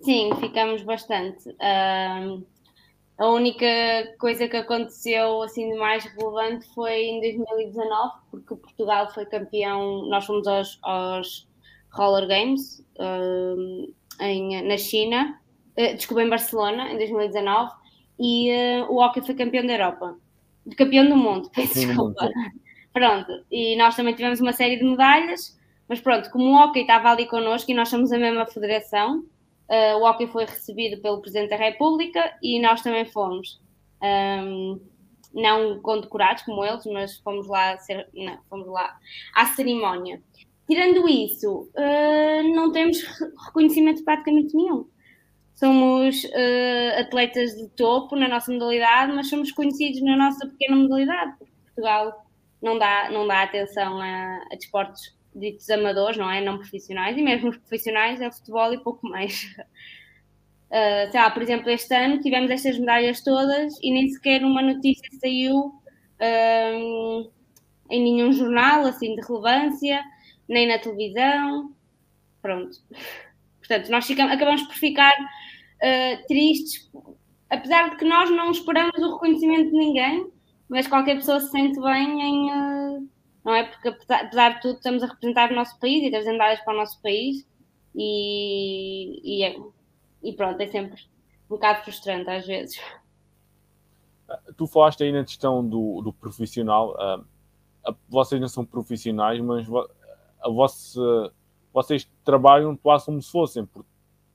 Sim, 0.00 0.30
ficamos 0.36 0.82
bastante. 0.82 1.54
A 3.18 3.26
única 3.26 3.66
coisa 4.20 4.46
que 4.46 4.56
aconteceu 4.56 5.42
assim 5.42 5.72
de 5.72 5.76
mais 5.76 6.04
relevante 6.04 6.66
foi 6.72 7.04
em 7.04 7.20
2019, 7.20 8.12
porque 8.30 8.54
Portugal 8.54 9.12
foi 9.12 9.26
campeão, 9.26 10.06
nós 10.08 10.24
fomos 10.24 10.46
aos, 10.46 10.78
aos 10.82 11.48
Roller 11.90 12.28
Games 12.28 12.86
em, 14.20 14.62
na 14.62 14.76
China, 14.76 15.40
uh, 15.78 15.96
desculpa, 15.96 16.22
em 16.22 16.28
Barcelona, 16.28 16.92
em 16.92 16.96
2019, 16.96 17.72
e 18.18 18.50
uh, 18.50 18.92
o 18.92 19.02
hockey 19.02 19.24
foi 19.24 19.34
campeão 19.34 19.64
da 19.64 19.72
Europa, 19.74 20.16
campeão 20.76 21.08
do 21.08 21.16
mundo, 21.16 21.50
peço 21.54 21.74
desculpa. 21.74 22.28
Pronto, 22.92 23.44
e 23.50 23.76
nós 23.76 23.94
também 23.94 24.14
tivemos 24.14 24.40
uma 24.40 24.52
série 24.52 24.76
de 24.76 24.84
medalhas, 24.84 25.56
mas 25.88 26.00
pronto, 26.00 26.30
como 26.30 26.46
o 26.46 26.56
hockey 26.56 26.80
estava 26.80 27.10
ali 27.10 27.26
connosco 27.26 27.70
e 27.70 27.74
nós 27.74 27.88
somos 27.88 28.12
a 28.12 28.18
mesma 28.18 28.44
federação, 28.46 29.20
uh, 29.68 29.96
o 29.98 30.04
hockey 30.04 30.26
foi 30.26 30.44
recebido 30.44 31.00
pelo 31.00 31.20
Presidente 31.20 31.50
da 31.50 31.56
República 31.56 32.36
e 32.42 32.60
nós 32.60 32.82
também 32.82 33.04
fomos. 33.04 33.60
Um, 34.02 34.80
não 35.34 35.78
condecorados 35.80 36.42
como 36.44 36.64
eles, 36.64 36.86
mas 36.86 37.18
fomos 37.18 37.46
lá, 37.46 37.76
ser, 37.76 38.08
não, 38.14 38.38
fomos 38.48 38.66
lá 38.66 38.96
à 39.34 39.44
cerimónia. 39.46 40.22
Tirando 40.66 41.06
isso, 41.06 41.68
uh, 41.74 42.54
não 42.54 42.72
temos 42.72 43.02
reconhecimento 43.46 44.02
praticamente 44.04 44.56
nenhum 44.56 44.86
somos 45.58 46.22
uh, 46.22 47.00
atletas 47.00 47.56
de 47.56 47.68
topo 47.70 48.14
na 48.14 48.28
nossa 48.28 48.52
modalidade, 48.52 49.12
mas 49.12 49.28
somos 49.28 49.50
conhecidos 49.50 50.00
na 50.02 50.16
nossa 50.16 50.46
pequena 50.46 50.76
modalidade, 50.76 51.32
porque 51.36 51.52
Portugal 51.64 52.24
não 52.62 52.78
dá, 52.78 53.10
não 53.10 53.26
dá 53.26 53.42
atenção 53.42 54.00
a, 54.00 54.40
a 54.52 54.54
desportos 54.54 55.16
ditos 55.34 55.68
amadores, 55.68 56.16
não 56.16 56.30
é? 56.30 56.40
Não 56.40 56.58
profissionais, 56.58 57.16
e 57.18 57.22
mesmo 57.22 57.48
os 57.48 57.56
profissionais 57.56 58.20
é 58.20 58.30
futebol 58.30 58.72
e 58.72 58.78
pouco 58.78 59.04
mais. 59.08 59.52
Uh, 60.70 61.10
sei 61.10 61.20
lá, 61.20 61.30
por 61.30 61.42
exemplo, 61.42 61.68
este 61.70 61.92
ano 61.92 62.20
tivemos 62.20 62.52
estas 62.52 62.78
medalhas 62.78 63.20
todas 63.20 63.74
e 63.82 63.92
nem 63.92 64.08
sequer 64.08 64.44
uma 64.44 64.62
notícia 64.62 65.08
saiu 65.20 65.56
uh, 65.56 67.32
em 67.90 68.02
nenhum 68.02 68.32
jornal 68.32 68.86
assim 68.86 69.16
de 69.16 69.22
relevância, 69.22 70.04
nem 70.48 70.68
na 70.68 70.78
televisão. 70.78 71.74
Pronto. 72.40 72.78
Portanto, 73.58 73.90
nós 73.90 74.06
ficamos, 74.06 74.32
acabamos 74.32 74.62
por 74.62 74.74
ficar 74.76 75.12
uh, 75.82 76.26
tristes, 76.26 76.90
apesar 77.50 77.90
de 77.90 77.96
que 77.96 78.04
nós 78.04 78.30
não 78.30 78.50
esperamos 78.50 78.98
o 78.98 79.14
reconhecimento 79.14 79.70
de 79.70 79.76
ninguém, 79.76 80.30
mas 80.68 80.86
qualquer 80.86 81.16
pessoa 81.16 81.40
se 81.40 81.50
sente 81.50 81.80
bem 81.80 82.20
em. 82.20 82.50
Uh, 82.52 83.08
não 83.44 83.54
é? 83.54 83.64
Porque 83.64 83.88
apesar, 83.88 84.24
apesar, 84.24 84.54
de 84.54 84.60
tudo, 84.60 84.76
estamos 84.76 85.02
a 85.02 85.06
representar 85.06 85.50
o 85.50 85.54
nosso 85.54 85.78
país 85.78 86.04
e 86.04 86.10
temos 86.10 86.26
medalhas 86.26 86.60
para 86.60 86.74
o 86.74 86.76
nosso 86.76 87.00
país 87.00 87.46
e, 87.94 89.20
e, 89.24 89.44
é, 89.44 89.56
e 90.22 90.32
pronto, 90.34 90.60
é 90.60 90.66
sempre 90.66 91.00
um 91.46 91.54
bocado 91.54 91.82
frustrante 91.82 92.28
às 92.28 92.46
vezes. 92.46 92.78
Tu 94.56 94.66
falaste 94.66 95.02
aí 95.02 95.12
na 95.12 95.24
questão 95.24 95.66
do, 95.66 96.02
do 96.02 96.12
profissional. 96.12 96.94
Uh, 96.94 97.94
vocês 98.08 98.38
não 98.38 98.48
são 98.48 98.64
profissionais, 98.66 99.40
mas 99.40 99.66
a 100.42 100.48
vossa, 100.50 101.32
vocês 101.72 102.06
trabalham 102.24 102.76
quase 102.76 103.06
como 103.06 103.22
se 103.22 103.30
fossem, 103.30 103.64
porque 103.64 103.88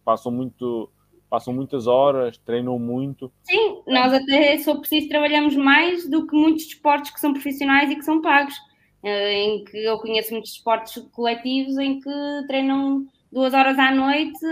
passam 0.04 0.32
muito 0.32 0.90
passam 1.34 1.52
muitas 1.52 1.88
horas, 1.88 2.38
treinam 2.38 2.78
muito. 2.78 3.34
Sim, 3.42 3.82
nós 3.88 4.14
até, 4.14 4.56
se 4.56 4.66
for 4.66 4.80
preciso, 4.80 5.10
trabalhamos 5.10 5.56
mais 5.56 6.08
do 6.08 6.28
que 6.28 6.36
muitos 6.36 6.66
esportes 6.66 7.10
que 7.10 7.20
são 7.20 7.34
profissionais 7.34 7.90
e 7.90 7.96
que 7.96 8.06
são 8.06 8.22
pagos. 8.22 8.54
Eh, 9.02 9.34
em 9.34 9.64
que 9.64 9.84
eu 9.84 9.98
conheço 9.98 10.32
muitos 10.32 10.52
esportes 10.52 11.02
coletivos 11.12 11.76
em 11.80 12.00
que 12.00 12.12
treinam 12.46 13.08
duas 13.32 13.52
horas 13.52 13.80
à 13.80 13.90
noite 13.90 14.46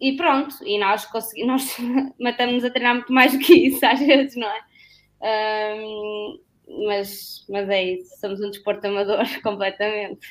e 0.00 0.16
pronto. 0.16 0.56
E 0.64 0.80
nós, 0.80 1.08
nós 1.46 1.76
matamos-nos 2.18 2.64
a 2.64 2.70
treinar 2.70 2.96
muito 2.96 3.12
mais 3.12 3.30
do 3.30 3.38
que 3.38 3.68
isso, 3.68 3.86
às 3.86 4.00
vezes, 4.00 4.34
não 4.34 4.48
é? 4.48 5.76
Um, 5.76 6.40
mas, 6.88 7.46
mas 7.48 7.68
é 7.68 7.84
isso, 7.84 8.18
somos 8.18 8.40
um 8.40 8.50
desporto 8.50 8.84
amador 8.84 9.24
completamente. 9.44 10.26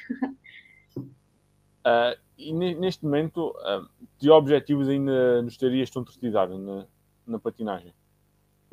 Uh, 1.86 2.20
neste 2.38 3.06
momento, 3.06 3.54
de 4.20 4.30
objetivos 4.30 4.90
ainda 4.90 5.42
nos 5.42 5.58
terias 5.58 5.90
concretizado 5.90 6.58
na, 6.58 6.86
na 7.26 7.40
patinagem? 7.40 7.94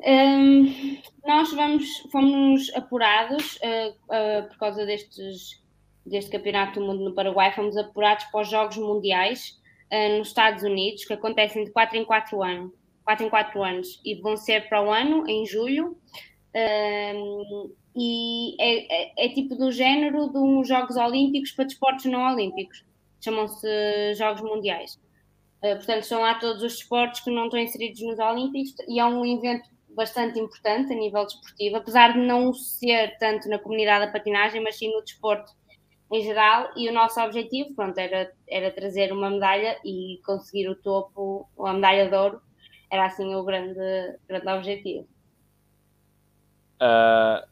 Um, 0.03 0.99
nós 1.25 1.53
vamos, 1.53 1.85
fomos 2.11 2.73
apurados 2.73 3.57
uh, 3.57 3.91
uh, 3.91 4.47
por 4.47 4.57
causa 4.57 4.85
destes, 4.85 5.61
deste 6.05 6.31
Campeonato 6.31 6.79
do 6.79 6.85
Mundo 6.85 7.03
no 7.03 7.13
Paraguai, 7.13 7.53
fomos 7.53 7.77
apurados 7.77 8.25
para 8.25 8.41
os 8.41 8.49
Jogos 8.49 8.77
Mundiais 8.77 9.59
uh, 9.91 10.17
nos 10.17 10.29
Estados 10.29 10.63
Unidos, 10.63 11.05
que 11.05 11.13
acontecem 11.13 11.65
de 11.65 11.71
4 11.71 11.97
em 11.97 12.05
4 12.05 12.41
anos, 12.41 12.71
4 13.03 13.25
em 13.25 13.29
4 13.29 13.63
anos 13.63 14.01
e 14.03 14.15
vão 14.15 14.35
ser 14.35 14.67
para 14.67 14.83
o 14.83 14.91
ano, 14.91 15.29
em 15.29 15.45
julho. 15.45 15.95
Um, 16.53 17.71
e 17.95 18.55
é, 18.59 19.03
é, 19.03 19.25
é, 19.25 19.29
tipo 19.29 19.55
do 19.55 19.71
género 19.71 20.31
uns 20.35 20.67
Jogos 20.67 20.95
Olímpicos 20.95 21.51
para 21.51 21.65
desportos 21.65 22.05
não 22.05 22.23
olímpicos, 22.23 22.83
chamam-se 23.21 24.15
Jogos 24.15 24.41
Mundiais. 24.41 24.99
Uh, 25.63 25.75
portanto, 25.75 26.03
são 26.03 26.21
lá 26.21 26.35
todos 26.35 26.63
os 26.63 26.73
esportes 26.73 27.23
que 27.23 27.29
não 27.29 27.45
estão 27.45 27.59
inseridos 27.59 28.01
nos 28.01 28.19
Olímpicos 28.19 28.73
e 28.87 28.99
é 28.99 29.05
um 29.05 29.25
evento 29.25 29.69
bastante 29.95 30.39
importante 30.39 30.91
a 30.91 30.95
nível 30.95 31.25
desportivo, 31.25 31.77
apesar 31.77 32.13
de 32.13 32.19
não 32.19 32.53
ser 32.53 33.17
tanto 33.17 33.47
na 33.49 33.59
comunidade 33.59 34.05
da 34.05 34.11
patinagem, 34.11 34.61
mas 34.61 34.77
sim 34.77 34.91
no 34.91 35.01
desporto 35.03 35.51
em 36.11 36.21
geral. 36.21 36.71
E 36.75 36.89
o 36.89 36.93
nosso 36.93 37.19
objetivo, 37.21 37.73
pronto, 37.75 37.97
era, 37.97 38.31
era 38.47 38.71
trazer 38.71 39.11
uma 39.11 39.29
medalha 39.29 39.77
e 39.85 40.19
conseguir 40.25 40.69
o 40.69 40.75
topo, 40.75 41.49
a 41.59 41.73
medalha 41.73 42.09
de 42.09 42.15
ouro, 42.15 42.41
era 42.89 43.05
assim 43.05 43.33
o 43.35 43.43
grande, 43.43 43.79
grande 44.27 44.49
objetivo. 44.49 45.07
Uh, 46.81 47.50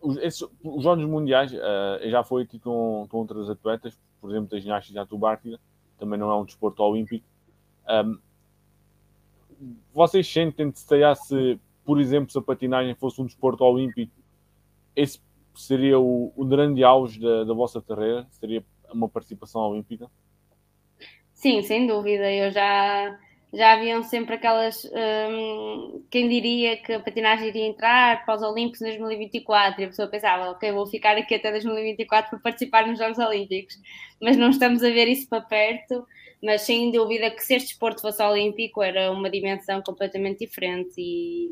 os, 0.00 0.16
esses, 0.18 0.42
os 0.62 0.82
Jogos 0.82 1.04
Mundiais, 1.04 1.52
uh, 1.52 2.08
já 2.10 2.22
foi 2.22 2.42
aqui 2.42 2.58
com, 2.58 3.06
com 3.08 3.22
atletas, 3.48 3.98
por 4.20 4.30
exemplo, 4.30 4.48
da 4.50 4.58
ginástica 4.58 5.02
atubártica, 5.02 5.58
também 5.98 6.18
não 6.18 6.30
é 6.30 6.36
um 6.36 6.44
desporto 6.44 6.82
olímpico, 6.82 7.24
um, 7.88 8.18
vocês 9.92 10.26
sentem 10.26 10.72
se 10.72 10.86
se, 11.14 11.60
por 11.84 12.00
exemplo, 12.00 12.30
se 12.30 12.38
a 12.38 12.42
patinagem 12.42 12.94
fosse 12.94 13.20
um 13.20 13.26
desporto 13.26 13.64
olímpico, 13.64 14.12
esse 14.96 15.20
seria 15.54 15.98
o, 15.98 16.32
o 16.36 16.44
grande 16.44 16.82
auge 16.82 17.20
da, 17.20 17.44
da 17.44 17.54
vossa 17.54 17.80
carreira? 17.82 18.26
Seria 18.30 18.64
uma 18.92 19.08
participação 19.08 19.60
olímpica? 19.62 20.10
Sim, 21.32 21.62
sem 21.62 21.86
dúvida. 21.86 22.30
Eu 22.30 22.50
já, 22.50 23.18
já 23.52 23.72
haviam 23.72 24.02
sempre 24.02 24.36
aquelas. 24.36 24.84
Hum, 24.84 26.04
quem 26.08 26.28
diria 26.28 26.76
que 26.76 26.92
a 26.92 27.00
patinagem 27.00 27.48
iria 27.48 27.66
entrar 27.66 28.24
para 28.24 28.36
os 28.36 28.42
Olímpicos 28.42 28.80
em 28.80 28.86
2024? 28.86 29.80
E 29.80 29.84
a 29.84 29.88
pessoa 29.88 30.08
pensava, 30.08 30.50
ok, 30.50 30.70
vou 30.70 30.86
ficar 30.86 31.16
aqui 31.16 31.34
até 31.34 31.50
2024 31.50 32.30
para 32.30 32.38
participar 32.38 32.86
nos 32.86 32.98
Jogos 32.98 33.18
Olímpicos. 33.18 33.76
Mas 34.22 34.36
não 34.36 34.50
estamos 34.50 34.84
a 34.84 34.88
ver 34.90 35.08
isso 35.08 35.28
para 35.28 35.40
perto. 35.40 36.06
Mas 36.42 36.62
sem 36.62 36.92
dúvida 36.92 37.30
que 37.30 37.42
se 37.42 37.54
este 37.54 37.68
desporto 37.70 38.00
fosse 38.00 38.22
olímpico 38.22 38.82
era 38.82 39.10
uma 39.10 39.28
dimensão 39.28 39.82
completamente 39.82 40.46
diferente. 40.46 40.94
E 40.96 41.50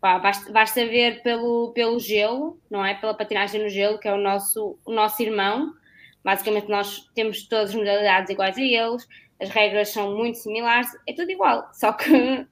pá, 0.00 0.18
basta, 0.18 0.52
basta 0.52 0.86
ver 0.86 1.22
pelo, 1.22 1.72
pelo 1.72 1.98
gelo, 1.98 2.60
não 2.70 2.84
é? 2.84 2.94
Pela 2.94 3.14
patinagem 3.14 3.62
no 3.62 3.70
gelo, 3.70 3.98
que 3.98 4.06
é 4.06 4.12
o 4.12 4.18
nosso, 4.18 4.78
o 4.84 4.92
nosso 4.92 5.22
irmão. 5.22 5.72
Basicamente, 6.22 6.68
nós 6.68 7.00
temos 7.14 7.48
todas 7.48 7.70
as 7.70 7.74
modalidades 7.74 8.30
iguais 8.30 8.56
a 8.56 8.62
eles 8.62 9.08
as 9.42 9.50
regras 9.50 9.88
são 9.88 10.16
muito 10.16 10.38
similares, 10.38 10.88
é 11.04 11.12
tudo 11.12 11.30
igual, 11.30 11.68
só 11.72 11.92
que 11.92 12.06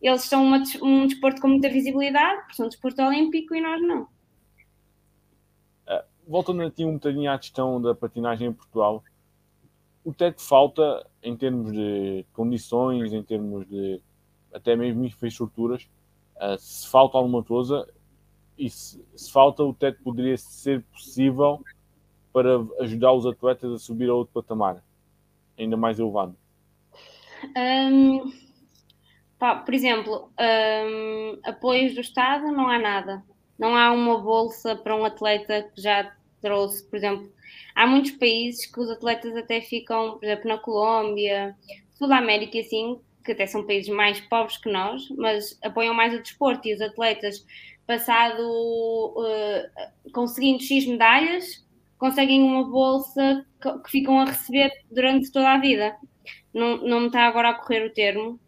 eles 0.00 0.22
são 0.22 0.42
uma, 0.42 0.62
um 0.82 1.06
desporto 1.06 1.40
com 1.40 1.48
muita 1.48 1.68
visibilidade, 1.68 2.56
são 2.56 2.64
um 2.64 2.68
desporto 2.70 3.02
olímpico 3.02 3.54
e 3.54 3.60
nós 3.60 3.82
não. 3.82 4.04
Uh, 5.86 6.02
voltando 6.26 6.62
aqui 6.62 6.82
um 6.82 6.94
bocadinho 6.94 7.30
à 7.30 7.38
questão 7.38 7.80
da 7.80 7.94
patinagem 7.94 8.48
em 8.48 8.52
Portugal, 8.54 9.04
o 10.02 10.14
que 10.14 10.24
é 10.24 10.32
que 10.32 10.40
falta 10.40 11.06
em 11.22 11.36
termos 11.36 11.72
de 11.72 12.24
condições, 12.32 13.12
em 13.12 13.22
termos 13.22 13.68
de 13.68 14.00
até 14.50 14.74
mesmo 14.74 15.04
infraestruturas, 15.04 15.90
uh, 16.36 16.58
se 16.58 16.88
falta 16.88 17.18
alguma 17.18 17.44
coisa 17.44 17.86
e 18.56 18.70
se, 18.70 19.04
se 19.14 19.30
falta 19.30 19.62
o 19.62 19.74
teto 19.74 20.02
poderia 20.02 20.38
ser 20.38 20.82
possível 20.84 21.62
para 22.32 22.60
ajudar 22.80 23.12
os 23.12 23.26
atletas 23.26 23.70
a 23.72 23.78
subir 23.78 24.08
a 24.08 24.14
outro 24.14 24.32
patamar 24.32 24.82
ainda 25.58 25.76
mais 25.76 25.98
elevado? 25.98 26.36
Um, 27.56 28.32
pá, 29.38 29.56
por 29.56 29.74
exemplo, 29.74 30.30
um, 30.38 31.38
apoios 31.44 31.94
do 31.94 32.00
Estado 32.00 32.46
não 32.52 32.68
há 32.68 32.78
nada. 32.78 33.22
Não 33.58 33.76
há 33.76 33.92
uma 33.92 34.18
bolsa 34.18 34.74
para 34.74 34.96
um 34.96 35.04
atleta 35.04 35.70
que 35.74 35.82
já 35.82 36.14
trouxe, 36.40 36.88
por 36.88 36.96
exemplo, 36.96 37.30
há 37.74 37.86
muitos 37.86 38.12
países 38.12 38.66
que 38.66 38.80
os 38.80 38.90
atletas 38.90 39.36
até 39.36 39.60
ficam, 39.60 40.18
por 40.18 40.24
exemplo, 40.24 40.48
na 40.48 40.58
Colômbia, 40.58 41.54
Sul 41.92 42.12
América 42.12 42.56
e 42.56 42.60
assim, 42.60 42.98
que 43.24 43.32
até 43.32 43.46
são 43.46 43.66
países 43.66 43.92
mais 43.94 44.20
pobres 44.20 44.56
que 44.56 44.70
nós, 44.70 45.06
mas 45.10 45.58
apoiam 45.62 45.94
mais 45.94 46.14
o 46.14 46.22
desporto 46.22 46.66
e 46.66 46.74
os 46.74 46.80
atletas, 46.80 47.44
passado 47.86 48.40
uh, 48.40 50.12
conseguindo 50.12 50.62
X 50.62 50.86
medalhas, 50.86 51.64
conseguem 52.00 52.42
uma 52.42 52.64
bolsa 52.64 53.44
que 53.60 53.90
ficam 53.90 54.18
a 54.18 54.24
receber 54.24 54.72
durante 54.90 55.30
toda 55.30 55.52
a 55.52 55.58
vida. 55.58 55.94
Não, 56.52 56.78
não 56.78 57.00
me 57.00 57.06
está 57.06 57.26
agora 57.26 57.50
a 57.50 57.54
correr 57.54 57.86
o 57.86 57.92
termo, 57.92 58.40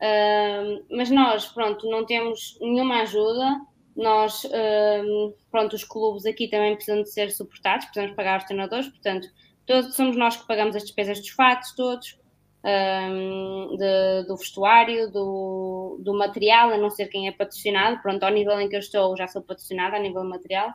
uh, 0.00 0.84
mas 0.90 1.10
nós, 1.10 1.46
pronto, 1.46 1.88
não 1.88 2.06
temos 2.06 2.58
nenhuma 2.58 3.02
ajuda. 3.02 3.60
Nós, 3.94 4.44
uh, 4.44 5.34
pronto, 5.50 5.76
os 5.76 5.84
clubes 5.84 6.24
aqui 6.24 6.48
também 6.48 6.74
precisam 6.74 7.02
de 7.02 7.10
ser 7.10 7.30
suportados, 7.30 7.84
precisamos 7.84 8.16
pagar 8.16 8.38
os 8.38 8.44
treinadores, 8.46 8.88
portanto, 8.88 9.28
todos, 9.66 9.94
somos 9.94 10.16
nós 10.16 10.36
que 10.36 10.46
pagamos 10.46 10.74
as 10.74 10.82
despesas 10.82 11.20
dos 11.20 11.30
fatos 11.30 11.72
todos, 11.74 12.18
um, 12.64 13.76
de, 13.76 14.26
do 14.26 14.36
vestuário, 14.36 15.10
do, 15.12 15.98
do 16.00 16.16
material, 16.16 16.70
a 16.70 16.78
não 16.78 16.90
ser 16.90 17.08
quem 17.08 17.28
é 17.28 17.32
patrocinado. 17.32 18.00
Pronto, 18.00 18.22
ao 18.24 18.32
nível 18.32 18.58
em 18.58 18.68
que 18.68 18.76
eu 18.76 18.80
estou, 18.80 19.16
já 19.16 19.28
sou 19.28 19.42
patrocinada 19.42 19.96
a 19.96 20.00
nível 20.00 20.24
material 20.24 20.74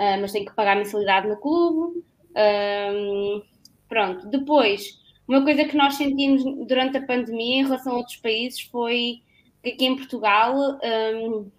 uh, 0.00 0.20
mas 0.20 0.32
tenho 0.32 0.46
que 0.46 0.54
pagar 0.54 0.76
mensalidade 0.76 1.28
no 1.28 1.36
clube. 1.36 2.02
Um, 2.34 3.42
pronto, 3.88 4.26
depois, 4.28 4.98
uma 5.28 5.44
coisa 5.44 5.64
que 5.64 5.76
nós 5.76 5.94
sentimos 5.94 6.42
durante 6.66 6.96
a 6.96 7.06
pandemia 7.06 7.60
em 7.60 7.64
relação 7.64 7.92
a 7.92 7.96
outros 7.98 8.16
países 8.16 8.60
foi 8.62 9.20
que 9.62 9.70
aqui 9.70 9.84
em 9.84 9.96
Portugal 9.96 10.56
um, 10.56 11.50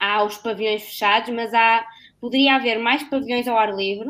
há 0.00 0.24
os 0.24 0.36
pavilhões 0.38 0.82
fechados, 0.82 1.32
mas 1.32 1.54
há, 1.54 1.86
poderia 2.20 2.56
haver 2.56 2.78
mais 2.78 3.04
pavilhões 3.04 3.46
ao 3.46 3.56
ar 3.56 3.74
livre, 3.74 4.08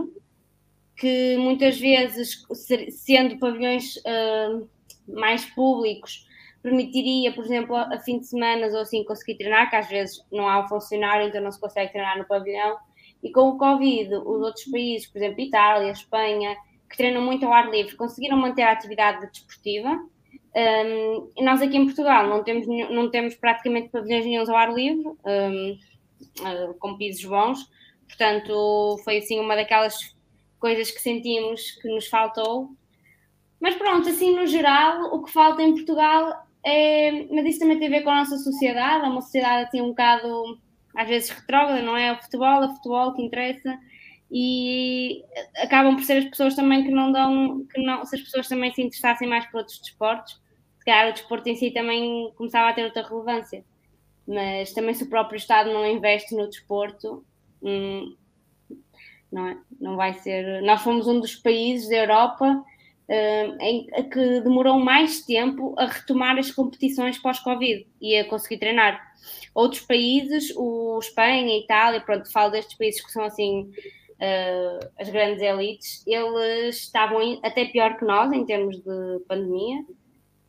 que 0.96 1.36
muitas 1.36 1.78
vezes, 1.78 2.46
sendo 2.90 3.38
pavilhões 3.38 3.96
uh, 3.96 4.66
mais 5.06 5.44
públicos, 5.44 6.26
permitiria, 6.62 7.30
por 7.32 7.44
exemplo, 7.44 7.76
a 7.76 7.98
fim 7.98 8.20
de 8.20 8.26
semana 8.26 8.68
ou 8.68 8.78
assim 8.78 9.04
conseguir 9.04 9.36
treinar, 9.36 9.68
que 9.68 9.76
às 9.76 9.88
vezes 9.88 10.24
não 10.32 10.48
há 10.48 10.64
o 10.64 10.68
funcionário, 10.68 11.28
então 11.28 11.42
não 11.42 11.52
se 11.52 11.60
consegue 11.60 11.92
treinar 11.92 12.16
no 12.16 12.24
pavilhão. 12.24 12.78
E 13.24 13.32
com 13.32 13.48
o 13.48 13.56
Covid, 13.56 14.16
os 14.16 14.42
outros 14.42 14.66
países, 14.66 15.06
por 15.06 15.16
exemplo, 15.16 15.40
Itália, 15.40 15.90
Espanha, 15.90 16.54
que 16.90 16.96
treinam 16.98 17.22
muito 17.22 17.46
ao 17.46 17.54
ar 17.54 17.70
livre, 17.70 17.96
conseguiram 17.96 18.36
manter 18.36 18.62
a 18.62 18.72
atividade 18.72 19.26
desportiva. 19.30 19.98
Um, 20.54 21.30
nós 21.42 21.62
aqui 21.62 21.74
em 21.74 21.86
Portugal 21.86 22.28
não 22.28 22.44
temos, 22.44 22.66
não 22.66 23.10
temos 23.10 23.34
praticamente 23.34 23.88
pavilhões 23.88 24.26
nenhum 24.26 24.42
ao 24.42 24.56
ar 24.56 24.74
livre, 24.74 25.06
um, 25.06 25.72
uh, 25.72 25.78
ah, 26.44 26.74
com 26.78 26.98
pisos 26.98 27.24
bons. 27.24 27.66
Portanto, 28.06 29.00
foi 29.02 29.16
assim 29.16 29.40
uma 29.40 29.56
daquelas 29.56 30.14
coisas 30.60 30.90
que 30.90 31.00
sentimos 31.00 31.72
que 31.80 31.88
nos 31.88 32.06
faltou. 32.06 32.68
Mas 33.58 33.74
pronto, 33.74 34.06
assim 34.06 34.36
no 34.36 34.46
geral, 34.46 35.14
o 35.14 35.22
que 35.22 35.32
falta 35.32 35.62
em 35.62 35.72
Portugal 35.72 36.44
é. 36.62 37.26
Mas 37.30 37.46
isso 37.46 37.60
também 37.60 37.78
tem 37.78 37.88
a 37.88 37.90
ver 37.90 38.02
com 38.02 38.10
a 38.10 38.16
nossa 38.16 38.36
sociedade, 38.36 39.06
é 39.06 39.08
uma 39.08 39.22
sociedade 39.22 39.64
assim 39.64 39.80
um 39.80 39.88
bocado 39.88 40.58
às 40.94 41.08
vezes 41.08 41.30
retrógrada, 41.30 41.82
não 41.82 41.96
é? 41.96 42.12
O 42.12 42.22
futebol, 42.22 42.62
é 42.62 42.66
o 42.66 42.74
futebol 42.74 43.14
que 43.14 43.22
interessa 43.22 43.78
e 44.30 45.22
acabam 45.56 45.94
por 45.96 46.04
ser 46.04 46.18
as 46.18 46.24
pessoas 46.24 46.54
também 46.54 46.84
que 46.84 46.90
não 46.90 47.12
dão, 47.12 47.64
que 47.66 47.80
não, 47.82 48.04
se 48.04 48.16
as 48.16 48.22
pessoas 48.22 48.48
também 48.48 48.72
se 48.72 48.82
interessassem 48.82 49.28
mais 49.28 49.46
por 49.46 49.58
outros 49.58 49.78
desportos, 49.80 50.40
se 50.78 50.84
calhar 50.84 51.10
o 51.10 51.12
desporto 51.12 51.48
em 51.48 51.56
si 51.56 51.70
também 51.70 52.32
começava 52.36 52.70
a 52.70 52.72
ter 52.72 52.84
outra 52.84 53.06
relevância. 53.06 53.64
Mas 54.26 54.72
também 54.72 54.94
se 54.94 55.04
o 55.04 55.08
próprio 55.10 55.36
Estado 55.36 55.72
não 55.72 55.86
investe 55.86 56.34
no 56.34 56.48
desporto, 56.48 57.24
hum, 57.62 58.16
não 59.30 59.46
é? 59.46 59.58
Não 59.80 59.96
vai 59.96 60.14
ser. 60.14 60.62
Nós 60.62 60.82
fomos 60.82 61.06
um 61.06 61.20
dos 61.20 61.36
países 61.36 61.88
da 61.88 61.96
Europa 61.96 62.64
em 63.08 63.86
que 64.10 64.40
demorou 64.40 64.78
mais 64.78 65.20
tempo 65.22 65.74
a 65.78 65.86
retomar 65.86 66.38
as 66.38 66.50
competições 66.50 67.18
pós-Covid 67.18 67.86
e 68.00 68.16
a 68.16 68.24
conseguir 68.24 68.58
treinar 68.58 69.14
Outros 69.54 69.82
países, 69.82 70.52
o 70.56 70.98
Espanha, 70.98 71.54
a 71.54 71.58
Itália, 71.58 72.00
pronto, 72.00 72.30
falo 72.30 72.50
destes 72.50 72.76
países 72.76 73.04
que 73.04 73.12
são 73.12 73.24
assim 73.24 73.70
uh, 73.70 74.90
as 74.98 75.08
grandes 75.08 75.40
elites, 75.40 76.04
eles 76.06 76.76
estavam 76.76 77.38
até 77.42 77.64
pior 77.66 77.96
que 77.96 78.04
nós 78.04 78.32
em 78.32 78.44
termos 78.44 78.76
de 78.78 79.20
pandemia, 79.28 79.84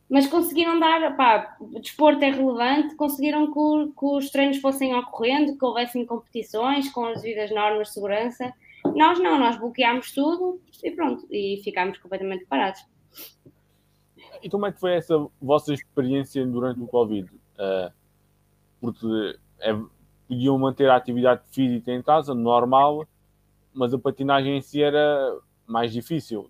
mas 0.09 0.27
conseguiram 0.27 0.79
dar, 0.79 1.15
pá, 1.15 1.55
o 1.59 1.79
desporto 1.79 2.23
é 2.23 2.31
relevante, 2.31 2.95
conseguiram 2.95 3.47
que, 3.47 3.91
que, 3.99 4.05
os 4.05 4.29
treinos 4.29 4.57
fossem 4.57 4.95
ocorrendo, 4.95 5.57
que 5.57 5.65
houvessem 5.65 6.05
competições 6.05 6.91
com 6.91 7.05
as 7.05 7.21
devidas 7.21 7.51
normas 7.51 7.87
de 7.87 7.93
segurança. 7.93 8.53
Nós 8.93 9.19
não, 9.19 9.39
nós 9.39 9.57
bloqueámos 9.57 10.11
tudo 10.11 10.61
e 10.83 10.91
pronto, 10.91 11.25
e 11.31 11.61
ficámos 11.63 11.97
completamente 11.97 12.45
parados. 12.45 12.81
E 14.41 14.49
como 14.49 14.65
é 14.65 14.71
que 14.71 14.79
foi 14.79 14.93
essa 14.93 15.27
vossa 15.41 15.73
experiência 15.73 16.45
durante 16.45 16.79
o 16.81 16.87
Covid? 16.87 17.29
Uh, 17.29 17.91
porque 18.79 19.39
é, 19.59 19.75
podiam 20.27 20.57
manter 20.57 20.89
a 20.89 20.95
atividade 20.95 21.41
física 21.51 21.91
em 21.91 22.01
casa, 22.01 22.33
normal, 22.33 23.07
mas 23.73 23.93
a 23.93 23.99
patinagem 23.99 24.57
em 24.57 24.61
si 24.61 24.81
era 24.81 25.37
mais 25.65 25.91
difícil. 25.91 26.49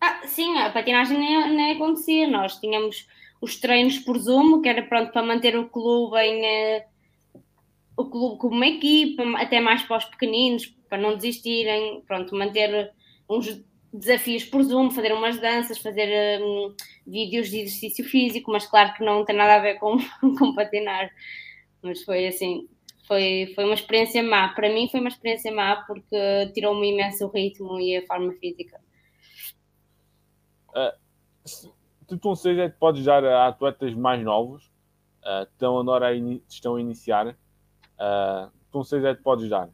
Ah, 0.00 0.26
sim, 0.26 0.58
a 0.58 0.70
patinagem 0.70 1.18
nem, 1.18 1.56
nem 1.56 1.72
acontecia. 1.72 2.28
Nós 2.28 2.58
tínhamos 2.58 3.06
os 3.40 3.58
treinos 3.58 3.98
por 3.98 4.18
Zoom, 4.18 4.60
que 4.60 4.68
era 4.68 4.82
pronto 4.82 5.12
para 5.12 5.22
manter 5.22 5.56
o 5.58 5.68
clube 5.68 6.16
em 6.18 6.42
uh, 6.42 6.82
o 7.96 8.04
clube 8.06 8.38
como 8.38 8.56
uma 8.56 8.66
equipa, 8.66 9.22
até 9.36 9.60
mais 9.60 9.82
para 9.82 9.98
os 9.98 10.04
pequeninos, 10.04 10.74
para 10.92 11.00
não 11.00 11.16
desistirem, 11.16 12.02
pronto, 12.02 12.36
manter 12.36 12.92
uns 13.26 13.64
desafios 13.90 14.44
por 14.44 14.62
Zoom, 14.62 14.90
fazer 14.90 15.14
umas 15.14 15.40
danças, 15.40 15.78
fazer 15.78 16.38
um, 16.42 16.76
vídeos 17.06 17.48
de 17.48 17.60
exercício 17.60 18.04
físico, 18.04 18.52
mas 18.52 18.66
claro 18.66 18.92
que 18.92 19.02
não 19.02 19.24
tem 19.24 19.34
nada 19.34 19.54
a 19.54 19.58
ver 19.58 19.78
com, 19.78 19.96
com 20.38 20.54
patinar. 20.54 21.10
Mas 21.80 22.04
foi 22.04 22.26
assim, 22.26 22.68
foi, 23.08 23.50
foi 23.54 23.64
uma 23.64 23.72
experiência 23.72 24.22
má. 24.22 24.48
Para 24.48 24.68
mim 24.68 24.86
foi 24.90 25.00
uma 25.00 25.08
experiência 25.08 25.50
má 25.50 25.76
porque 25.86 26.50
tirou-me 26.52 26.92
imenso 26.92 27.24
o 27.24 27.30
ritmo 27.30 27.80
e 27.80 27.96
a 27.96 28.06
forma 28.06 28.34
física. 28.34 28.78
Uh, 30.68 31.72
tu 32.06 32.18
conselhos 32.18 32.58
é 32.58 32.68
que 32.68 32.76
podes 32.76 33.02
dar 33.02 33.24
a 33.24 33.48
atletas 33.48 33.94
mais 33.94 34.22
novos 34.22 34.66
uh, 35.24 35.44
estão 35.50 35.78
agora 35.78 36.08
a 36.08 36.14
estão 36.14 36.76
a 36.76 36.80
iniciar? 36.82 37.28
Uh, 37.28 38.50
que 38.50 38.70
conselhos 38.70 39.06
é 39.06 39.14
que 39.14 39.22
podes 39.22 39.48
dar? 39.48 39.70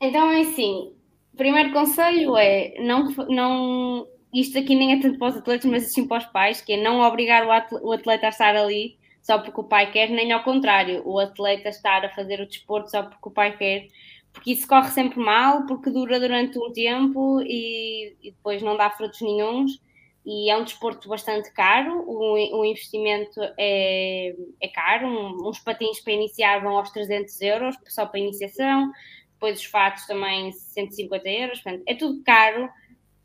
Então 0.00 0.30
é 0.30 0.40
assim, 0.40 0.94
primeiro 1.36 1.72
conselho 1.72 2.36
é 2.36 2.74
não, 2.80 3.08
não 3.28 4.06
isto 4.32 4.58
aqui 4.58 4.74
nem 4.74 4.92
é 4.92 5.00
tanto 5.00 5.18
para 5.18 5.28
os 5.28 5.36
atletas, 5.36 5.70
mas 5.70 5.84
assim 5.84 6.06
para 6.06 6.18
os 6.18 6.26
pais, 6.26 6.60
que 6.60 6.72
é 6.72 6.82
não 6.82 7.00
obrigar 7.00 7.46
o 7.46 7.50
atleta, 7.50 7.84
o 7.84 7.92
atleta 7.92 8.26
a 8.26 8.30
estar 8.30 8.56
ali 8.56 8.98
só 9.22 9.38
porque 9.38 9.60
o 9.60 9.64
pai 9.64 9.90
quer, 9.92 10.08
nem 10.10 10.32
ao 10.32 10.42
contrário, 10.42 11.02
o 11.06 11.18
atleta 11.18 11.68
estar 11.68 12.04
a 12.04 12.10
fazer 12.10 12.40
o 12.40 12.46
desporto 12.46 12.90
só 12.90 13.02
porque 13.02 13.28
o 13.28 13.30
pai 13.30 13.56
quer, 13.56 13.86
porque 14.32 14.52
isso 14.52 14.66
corre 14.66 14.88
sempre 14.90 15.18
mal, 15.20 15.66
porque 15.66 15.90
dura 15.90 16.18
durante 16.18 16.58
um 16.58 16.72
tempo 16.72 17.40
e, 17.42 18.16
e 18.22 18.30
depois 18.30 18.62
não 18.62 18.76
dá 18.76 18.90
frutos 18.90 19.20
nenhums. 19.20 19.80
E 20.24 20.50
é 20.50 20.56
um 20.56 20.64
desporto 20.64 21.08
bastante 21.08 21.50
caro, 21.52 22.04
o, 22.06 22.60
o 22.60 22.64
investimento 22.64 23.40
é, 23.58 24.34
é 24.60 24.68
caro. 24.68 25.06
Um, 25.06 25.48
uns 25.48 25.58
patins 25.58 26.00
para 26.00 26.12
iniciar 26.12 26.60
vão 26.62 26.76
aos 26.76 26.90
300 26.90 27.40
euros, 27.40 27.76
só 27.88 28.06
para 28.06 28.20
iniciação, 28.20 28.90
depois 29.40 29.58
os 29.58 29.64
fatos 29.64 30.06
também 30.06 30.52
150 30.52 31.28
euros. 31.28 31.60
Portanto, 31.60 31.82
é 31.86 31.94
tudo 31.94 32.22
caro 32.22 32.68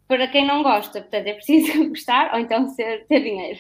para 0.08 0.28
quem 0.30 0.48
não 0.48 0.64
gosta. 0.64 1.02
Portanto, 1.02 1.28
é 1.28 1.34
preciso 1.34 1.90
gostar 1.90 2.34
ou 2.34 2.40
então 2.40 2.70
ser, 2.70 3.06
ter 3.08 3.20
dinheiro. 3.20 3.60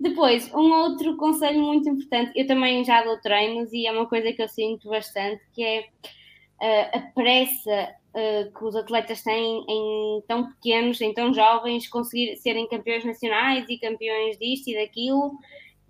Depois, 0.00 0.52
um 0.52 0.72
outro 0.72 1.16
conselho 1.16 1.60
muito 1.60 1.88
importante, 1.88 2.32
eu 2.34 2.46
também 2.46 2.82
já 2.84 3.04
dou 3.04 3.20
treinos 3.20 3.72
e 3.72 3.86
é 3.86 3.92
uma 3.92 4.06
coisa 4.06 4.32
que 4.32 4.42
eu 4.42 4.48
sinto 4.48 4.88
bastante, 4.88 5.40
que 5.52 5.62
é 5.62 5.80
uh, 5.80 6.96
a 6.96 7.00
pressa 7.14 7.94
uh, 8.14 8.52
que 8.52 8.64
os 8.64 8.74
atletas 8.74 9.22
têm 9.22 9.64
em 9.68 10.22
tão 10.26 10.48
pequenos, 10.48 11.00
em 11.00 11.14
tão 11.14 11.32
jovens, 11.32 11.86
conseguir 11.86 12.36
serem 12.38 12.66
campeões 12.66 13.04
nacionais 13.04 13.64
e 13.68 13.78
campeões 13.78 14.38
disto 14.38 14.70
e 14.70 14.74
daquilo. 14.74 15.38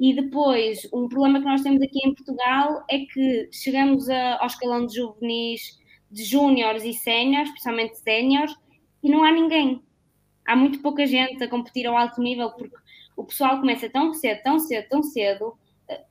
E 0.03 0.13
depois, 0.13 0.85
um 0.93 1.09
problema 1.09 1.39
que 1.39 1.45
nós 1.45 1.63
temos 1.63 1.81
aqui 1.81 2.01
em 2.05 2.13
Portugal 2.13 2.85
é 2.91 2.99
que 3.07 3.49
chegamos 3.53 4.11
a, 4.11 4.37
ao 4.41 4.49
escalão 4.49 4.85
de 4.85 4.97
juvenis, 4.97 5.79
de 6.11 6.25
júniores 6.25 6.83
e 6.83 6.93
séniores, 6.93 7.51
especialmente 7.51 8.01
séniores, 8.01 8.53
e 9.01 9.09
não 9.09 9.23
há 9.23 9.31
ninguém. 9.31 9.81
Há 10.45 10.57
muito 10.57 10.83
pouca 10.83 11.07
gente 11.07 11.45
a 11.45 11.49
competir 11.49 11.87
ao 11.87 11.97
alto 11.97 12.21
nível, 12.21 12.51
porque 12.51 12.75
o 13.17 13.23
pessoal 13.23 13.61
começa 13.61 13.89
tão 13.89 14.13
cedo, 14.13 14.43
tão 14.43 14.59
cedo, 14.59 14.89
tão 14.89 15.05
cedo, 15.05 15.57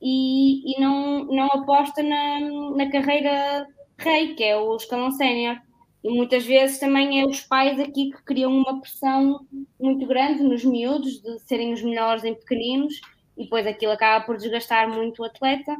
e, 0.01 0.73
e 0.73 0.79
não, 0.79 1.25
não 1.25 1.47
aposta 1.47 2.01
na, 2.01 2.39
na 2.77 2.89
carreira 2.89 3.67
rei, 3.97 4.35
que 4.35 4.43
é 4.45 4.57
o 4.57 4.73
escalão 4.73 5.11
sénior. 5.11 5.57
E 6.01 6.09
muitas 6.09 6.45
vezes 6.45 6.79
também 6.79 7.19
é 7.19 7.25
os 7.25 7.41
pais 7.41 7.77
aqui 7.77 8.09
que 8.09 8.23
criam 8.23 8.53
uma 8.53 8.79
pressão 8.79 9.45
muito 9.77 10.07
grande 10.07 10.43
nos 10.43 10.63
miúdos 10.63 11.21
de 11.21 11.39
serem 11.39 11.73
os 11.73 11.83
melhores 11.83 12.23
em 12.23 12.33
pequeninos 12.33 13.01
e 13.41 13.43
depois 13.43 13.65
aquilo 13.65 13.91
acaba 13.91 14.23
por 14.23 14.37
desgastar 14.37 14.87
muito 14.87 15.21
o 15.21 15.25
atleta. 15.25 15.75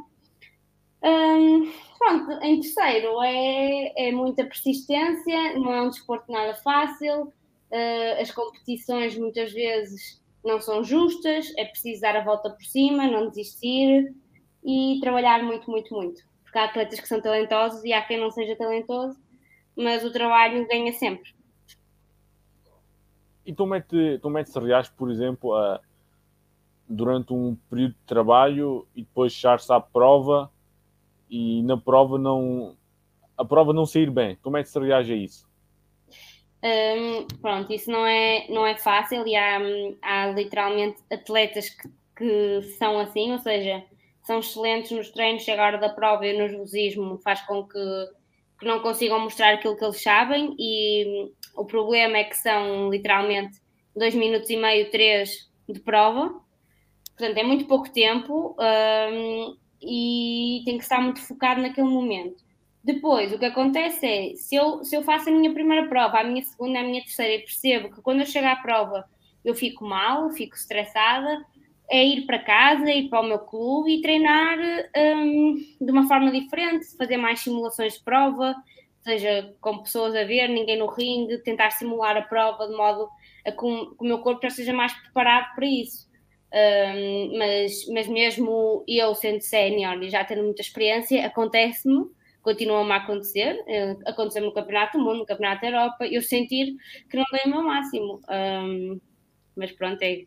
Hum, 1.04 1.72
pronto, 1.96 2.32
em 2.42 2.60
terceiro 2.60 3.22
é, 3.22 4.08
é 4.08 4.12
muita 4.12 4.44
persistência, 4.44 5.54
não 5.54 5.72
é 5.72 5.82
um 5.82 5.88
desporto 5.88 6.30
nada 6.30 6.54
fácil, 6.56 7.22
uh, 7.22 8.20
as 8.20 8.32
competições 8.32 9.16
muitas 9.16 9.52
vezes 9.52 10.20
não 10.44 10.60
são 10.60 10.82
justas, 10.82 11.52
é 11.56 11.64
preciso 11.64 12.00
dar 12.00 12.16
a 12.16 12.24
volta 12.24 12.50
por 12.50 12.64
cima, 12.64 13.06
não 13.06 13.28
desistir 13.28 14.12
e 14.64 14.98
trabalhar 15.00 15.42
muito, 15.44 15.70
muito, 15.70 15.94
muito. 15.94 16.20
Porque 16.42 16.58
há 16.58 16.64
atletas 16.64 16.98
que 16.98 17.08
são 17.08 17.20
talentosos 17.20 17.84
e 17.84 17.92
há 17.92 18.02
quem 18.02 18.18
não 18.18 18.30
seja 18.30 18.56
talentoso, 18.56 19.16
mas 19.76 20.04
o 20.04 20.12
trabalho 20.12 20.66
ganha 20.66 20.92
sempre. 20.92 21.32
E 23.46 23.52
tu, 23.52 23.66
mete, 23.66 24.18
tu 24.20 24.30
metes 24.30 24.54
reais, 24.54 24.88
por 24.88 25.10
exemplo, 25.10 25.54
a, 25.54 25.80
durante 26.88 27.32
um 27.32 27.56
período 27.70 27.92
de 27.92 28.06
trabalho 28.06 28.86
e 28.94 29.02
depois 29.02 29.32
chegar-se 29.32 29.72
à 29.72 29.80
prova 29.80 30.50
e 31.30 31.62
na 31.62 31.76
prova 31.76 32.18
não 32.18 32.76
a 33.36 33.44
prova 33.44 33.72
não 33.72 33.86
sair 33.86 34.10
bem. 34.10 34.36
Como 34.42 34.56
é 34.56 34.62
que 34.62 34.68
se 34.68 34.78
reage 34.78 35.12
a 35.12 35.16
isso? 35.16 35.50
Um, 36.62 37.26
pronto, 37.40 37.72
isso 37.72 37.90
não 37.90 38.06
é, 38.06 38.46
não 38.48 38.64
é 38.64 38.76
fácil 38.76 39.26
e 39.26 39.34
há, 39.34 39.58
há 40.00 40.26
literalmente 40.28 41.02
atletas 41.10 41.68
que, 41.70 41.88
que 42.16 42.62
são 42.78 43.00
assim, 43.00 43.32
ou 43.32 43.38
seja, 43.40 43.82
são 44.22 44.38
excelentes 44.38 44.92
nos 44.92 45.10
treinos, 45.10 45.42
chega 45.42 45.60
a 45.60 45.66
hora 45.66 45.78
da 45.78 45.88
prova 45.88 46.24
e 46.24 46.34
o 46.34 46.38
nervosismo 46.38 47.18
faz 47.18 47.40
com 47.42 47.64
que, 47.66 48.08
que 48.60 48.64
não 48.64 48.80
consigam 48.80 49.18
mostrar 49.18 49.54
aquilo 49.54 49.76
que 49.76 49.84
eles 49.84 50.00
sabem 50.00 50.54
e 50.56 51.32
o 51.56 51.64
problema 51.64 52.18
é 52.18 52.24
que 52.24 52.36
são 52.36 52.90
literalmente 52.90 53.60
dois 53.96 54.14
minutos 54.14 54.48
e 54.48 54.56
meio, 54.56 54.88
três 54.90 55.50
de 55.68 55.80
prova, 55.80 56.40
portanto 57.16 57.38
é 57.38 57.42
muito 57.42 57.66
pouco 57.66 57.90
tempo 57.90 58.56
um, 58.58 59.56
e 59.80 60.62
tem 60.64 60.76
que 60.76 60.82
estar 60.82 61.00
muito 61.00 61.20
focado 61.20 61.60
naquele 61.60 61.88
momento. 61.88 62.42
Depois, 62.84 63.32
o 63.32 63.38
que 63.38 63.44
acontece 63.44 64.04
é, 64.06 64.34
se 64.34 64.56
eu, 64.56 64.84
se 64.84 64.96
eu 64.96 65.02
faço 65.02 65.28
a 65.28 65.32
minha 65.32 65.52
primeira 65.52 65.88
prova, 65.88 66.18
a 66.18 66.24
minha 66.24 66.42
segunda, 66.42 66.80
a 66.80 66.82
minha 66.82 67.02
terceira, 67.02 67.34
e 67.34 67.38
percebo 67.40 67.94
que 67.94 68.02
quando 68.02 68.20
eu 68.20 68.26
chego 68.26 68.46
à 68.46 68.56
prova 68.56 69.04
eu 69.44 69.54
fico 69.54 69.84
mal, 69.84 70.30
fico 70.30 70.54
estressada, 70.54 71.44
é 71.90 72.04
ir 72.04 72.26
para 72.26 72.38
casa, 72.38 72.90
ir 72.90 73.08
para 73.08 73.20
o 73.20 73.26
meu 73.26 73.40
clube 73.40 73.94
e 73.94 74.02
treinar 74.02 74.58
um, 74.96 75.54
de 75.80 75.90
uma 75.90 76.06
forma 76.06 76.30
diferente, 76.30 76.96
fazer 76.96 77.16
mais 77.16 77.40
simulações 77.40 77.94
de 77.94 78.04
prova, 78.04 78.54
seja 79.02 79.54
com 79.60 79.78
pessoas 79.78 80.14
a 80.14 80.24
ver, 80.24 80.48
ninguém 80.48 80.78
no 80.78 80.86
ringue, 80.86 81.38
tentar 81.38 81.70
simular 81.70 82.16
a 82.16 82.22
prova 82.22 82.66
de 82.66 82.76
modo 82.76 83.08
a 83.46 83.52
que 83.52 83.64
o, 83.64 83.94
meu 84.00 84.20
corpo 84.20 84.42
já 84.42 84.48
esteja 84.48 84.72
mais 84.72 84.92
preparado 84.92 85.54
para 85.54 85.66
isso. 85.66 86.08
Um, 86.52 87.38
mas, 87.38 87.86
mas 87.88 88.06
mesmo 88.06 88.84
eu 88.86 89.14
sendo 89.14 89.40
sénior 89.40 90.02
e 90.02 90.10
já 90.10 90.22
tendo 90.22 90.42
muita 90.42 90.60
experiência, 90.60 91.26
acontece-me, 91.26 92.04
continua-me 92.42 92.92
a 92.92 92.96
acontecer, 92.96 93.62
eh, 93.66 93.96
aconteceu 94.04 94.42
no 94.42 94.52
Campeonato 94.52 94.98
do 94.98 95.04
Mundo, 95.04 95.20
no 95.20 95.26
Campeonato 95.26 95.62
da 95.62 95.68
Europa, 95.68 96.06
eu 96.06 96.20
sentir 96.20 96.74
que 97.08 97.16
não 97.16 97.24
dei 97.32 97.44
o 97.46 97.48
meu 97.48 97.62
máximo. 97.62 98.20
Um, 98.28 99.00
mas 99.56 99.72
pronto, 99.72 100.02
é, 100.02 100.24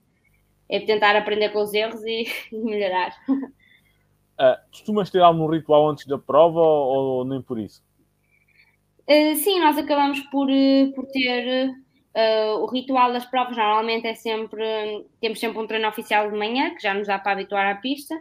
é 0.68 0.80
tentar 0.80 1.16
aprender 1.16 1.50
com 1.50 1.62
os 1.62 1.74
erros 1.74 2.04
e, 2.04 2.26
e 2.52 2.58
melhorar. 2.58 3.14
Uh, 3.30 4.58
costumas 4.72 5.12
ter 5.12 5.22
algum 5.22 5.48
ritual 5.48 5.90
antes 5.90 6.08
da 6.08 6.18
prova 6.18 6.60
ou, 6.60 7.18
ou 7.18 7.26
nem 7.26 7.42
por 7.42 7.60
isso? 7.60 7.84
Uh, 9.08 9.36
sim, 9.36 9.60
nós 9.60 9.78
acabamos 9.78 10.22
por, 10.32 10.48
por 10.96 11.06
ter 11.08 11.76
Uh, 12.16 12.64
o 12.64 12.66
ritual 12.68 13.12
das 13.12 13.26
provas 13.26 13.58
normalmente 13.58 14.08
é 14.08 14.16
sempre, 14.16 15.06
temos 15.20 15.38
sempre 15.38 15.60
um 15.60 15.68
treino 15.68 15.88
oficial 15.90 16.32
de 16.32 16.38
manhã, 16.38 16.74
que 16.74 16.82
já 16.82 16.94
nos 16.94 17.08
dá 17.08 17.20
para 17.20 17.34
habituar 17.34 17.68
à 17.68 17.76
pista, 17.76 18.16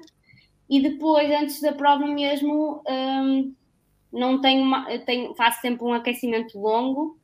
e 0.69 0.81
depois, 0.81 1.31
antes 1.31 1.61
da 1.61 1.73
prova 1.73 2.05
mesmo, 2.07 2.83
um, 2.89 3.55
não 4.13 4.41
tenho, 4.41 4.63
uma, 4.63 4.99
tenho, 5.01 5.35
faço 5.35 5.61
sempre 5.61 5.85
um 5.85 5.93
aquecimento 5.93 6.59
longo, 6.59 7.19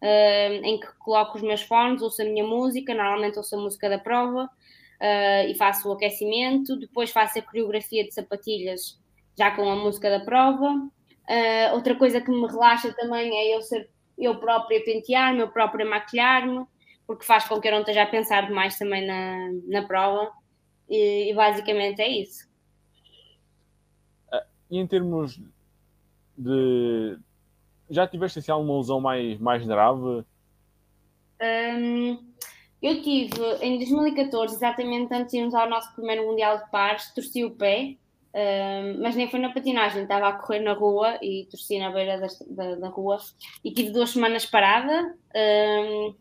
uh, 0.00 0.64
em 0.64 0.78
que 0.78 0.86
coloco 0.98 1.36
os 1.36 1.42
meus 1.42 1.62
fones, 1.62 2.00
ouço 2.00 2.22
a 2.22 2.24
minha 2.24 2.44
música, 2.44 2.94
normalmente 2.94 3.36
ouço 3.36 3.56
a 3.56 3.60
música 3.60 3.90
da 3.90 3.98
prova, 3.98 4.44
uh, 4.44 5.48
e 5.48 5.54
faço 5.56 5.88
o 5.88 5.92
aquecimento, 5.92 6.78
depois 6.78 7.10
faço 7.10 7.38
a 7.38 7.42
coreografia 7.42 8.04
de 8.04 8.14
sapatilhas, 8.14 8.98
já 9.36 9.50
com 9.50 9.68
a 9.68 9.76
música 9.76 10.08
da 10.08 10.24
prova. 10.24 10.70
Uh, 11.28 11.74
outra 11.74 11.94
coisa 11.96 12.20
que 12.20 12.30
me 12.30 12.46
relaxa 12.46 12.92
também 12.94 13.36
é 13.36 13.56
eu 13.56 13.62
ser 13.62 13.90
eu 14.18 14.38
própria 14.38 14.82
pentear-me, 14.84 15.40
eu 15.40 15.48
própria 15.48 15.84
maquilhar-me, 15.84 16.64
porque 17.06 17.24
faz 17.24 17.46
com 17.46 17.60
que 17.60 17.68
eu 17.68 17.72
não 17.72 17.80
esteja 17.80 18.02
a 18.02 18.06
pensar 18.06 18.46
demais 18.46 18.78
também 18.78 19.06
na, 19.06 19.50
na 19.66 19.86
prova. 19.86 20.30
E, 20.88 21.30
e 21.30 21.34
basicamente 21.34 22.00
é 22.00 22.08
isso. 22.08 22.48
E 24.70 24.78
em 24.78 24.86
termos 24.86 25.40
de. 26.36 27.18
Já 27.90 28.06
tiveste 28.08 28.38
assim, 28.38 28.50
alguma 28.50 28.78
lesão 28.78 29.00
mais, 29.00 29.38
mais 29.38 29.64
grave? 29.64 30.24
Um, 31.40 32.32
eu 32.82 33.02
tive 33.02 33.40
em 33.60 33.78
2014, 33.78 34.54
exatamente 34.54 35.12
antes 35.14 35.32
de 35.32 35.38
irmos 35.38 35.54
ao 35.54 35.68
nosso 35.68 35.94
primeiro 35.94 36.26
Mundial 36.26 36.58
de 36.58 36.70
Pares, 36.70 37.12
torci 37.14 37.44
o 37.44 37.50
pé 37.50 37.96
mas 39.00 39.14
nem 39.14 39.30
foi 39.30 39.38
na 39.38 39.52
patinagem, 39.52 40.02
estava 40.02 40.28
a 40.28 40.32
correr 40.32 40.60
na 40.60 40.72
rua 40.72 41.18
e 41.22 41.46
torci 41.50 41.78
na 41.78 41.90
beira 41.90 42.18
da, 42.18 42.26
da, 42.50 42.74
da 42.76 42.88
rua 42.88 43.18
e 43.64 43.72
tive 43.72 43.90
duas 43.90 44.10
semanas 44.10 44.44
parada. 44.44 45.14
Um, 45.34 46.14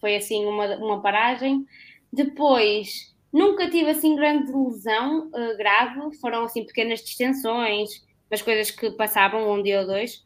foi 0.00 0.16
assim 0.16 0.44
uma, 0.46 0.76
uma 0.76 1.00
paragem. 1.00 1.64
Depois, 2.12 3.14
nunca 3.32 3.70
tive 3.70 3.90
assim 3.90 4.16
grande 4.16 4.50
lesão 4.52 5.28
uh, 5.28 5.56
grave, 5.56 6.16
foram 6.20 6.44
assim 6.44 6.64
pequenas 6.64 7.04
distensões, 7.04 8.04
mas 8.28 8.42
coisas 8.42 8.70
que 8.70 8.90
passavam 8.92 9.52
um 9.52 9.62
dia 9.62 9.80
ou 9.80 9.86
dois, 9.86 10.22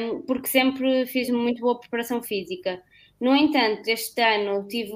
um, 0.00 0.22
porque 0.22 0.48
sempre 0.48 1.06
fiz 1.06 1.30
muito 1.30 1.60
boa 1.60 1.80
preparação 1.80 2.22
física. 2.22 2.80
No 3.20 3.34
entanto, 3.34 3.88
este 3.88 4.20
ano 4.22 4.66
tive 4.68 4.92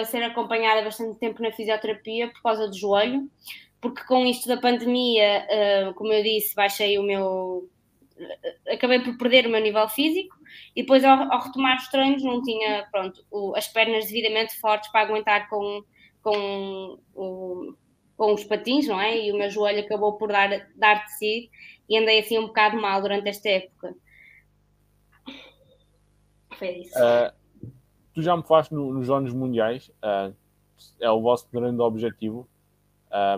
a 0.00 0.04
ser 0.04 0.22
acompanhada 0.22 0.82
bastante 0.82 1.18
tempo 1.18 1.42
na 1.42 1.52
fisioterapia 1.52 2.28
por 2.28 2.42
causa 2.42 2.66
do 2.68 2.76
joelho, 2.76 3.30
porque 3.80 4.04
com 4.04 4.24
isto 4.26 4.48
da 4.48 4.56
pandemia, 4.56 5.46
uh, 5.46 5.94
como 5.94 6.12
eu 6.12 6.22
disse, 6.22 6.54
baixei 6.54 6.98
o 6.98 7.02
meu. 7.02 7.68
Acabei 8.68 9.00
por 9.00 9.16
perder 9.18 9.46
o 9.46 9.50
meu 9.50 9.60
nível 9.60 9.86
físico 9.88 10.36
e 10.74 10.82
depois, 10.82 11.04
ao, 11.04 11.30
ao 11.30 11.40
retomar 11.42 11.76
os 11.76 11.88
treinos, 11.88 12.22
não 12.22 12.42
tinha 12.42 12.86
pronto, 12.90 13.24
o, 13.30 13.54
as 13.54 13.68
pernas 13.68 14.06
devidamente 14.06 14.58
fortes 14.58 14.90
para 14.90 15.02
aguentar 15.02 15.50
com, 15.50 15.84
com, 16.22 16.98
o, 17.14 17.74
com 18.16 18.32
os 18.32 18.42
patins, 18.44 18.86
não 18.86 18.98
é? 18.98 19.18
E 19.18 19.32
o 19.32 19.36
meu 19.36 19.50
joelho 19.50 19.80
acabou 19.80 20.14
por 20.16 20.28
dar, 20.28 20.48
dar 20.76 21.04
de 21.04 21.12
si 21.18 21.50
e 21.88 21.98
andei 21.98 22.20
assim 22.20 22.38
um 22.38 22.46
bocado 22.46 22.80
mal 22.80 23.02
durante 23.02 23.28
esta 23.28 23.48
época. 23.48 23.94
Foi 26.58 26.68
isso. 26.78 26.98
Uh, 26.98 27.70
tu 28.14 28.22
já 28.22 28.36
me 28.36 28.42
falaste 28.42 28.72
no, 28.72 28.92
nos 28.92 29.06
Jogos 29.06 29.34
Mundiais, 29.34 29.90
uh, 30.02 30.34
é 31.00 31.10
o 31.10 31.20
vosso 31.20 31.46
grande 31.52 31.80
objetivo. 31.80 32.48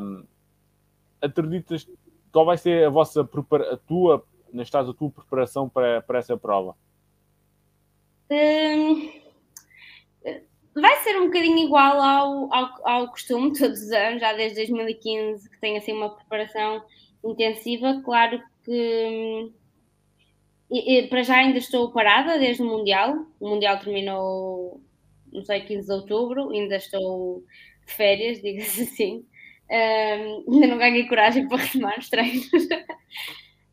Um, 0.01 0.25
acreditas 1.21 1.88
qual 2.33 2.45
vai 2.45 2.59
ser 2.59 2.87
a 2.87 2.91
vossa 2.91 3.23
a 3.23 3.77
tua 3.77 4.25
neste 4.53 4.73
caso, 4.73 4.91
a 4.91 4.95
tua 4.95 5.11
preparação 5.11 5.69
para, 5.69 6.03
para 6.03 6.19
essa 6.19 6.37
prova? 6.37 6.75
Hum, 8.31 9.11
vai 10.75 10.97
ser 11.03 11.21
um 11.21 11.27
bocadinho 11.27 11.59
igual 11.59 12.01
ao, 12.01 12.53
ao, 12.53 12.88
ao 12.88 13.09
costume, 13.09 13.53
todos 13.59 13.83
os 13.83 13.91
anos, 13.91 14.21
já 14.21 14.33
desde 14.33 14.57
2015 14.57 15.51
que 15.51 15.61
tenho 15.61 15.79
assim 15.79 15.93
uma 15.93 16.14
preparação 16.14 16.83
intensiva. 17.25 18.01
Claro 18.05 18.43
que 18.64 18.73
hum, 18.73 19.53
e, 20.71 20.99
e, 20.99 21.07
para 21.09 21.23
já 21.23 21.37
ainda 21.37 21.59
estou 21.59 21.91
parada 21.91 22.38
desde 22.38 22.62
o 22.62 22.67
Mundial. 22.67 23.27
O 23.41 23.49
Mundial 23.49 23.79
terminou, 23.79 24.81
não 25.33 25.45
sei, 25.45 25.62
15 25.62 25.87
de 25.87 25.93
outubro, 25.93 26.51
ainda 26.51 26.77
estou 26.77 27.43
de 27.87 27.93
férias, 27.95 28.41
diga-se 28.43 28.83
assim. 28.83 29.27
Um, 29.71 30.45
ainda 30.55 30.67
não 30.67 30.79
ganhei 30.79 31.07
coragem 31.07 31.49
para 31.49 31.59
retomar 31.59 31.99
os 31.99 32.09
treinos. 32.09 32.49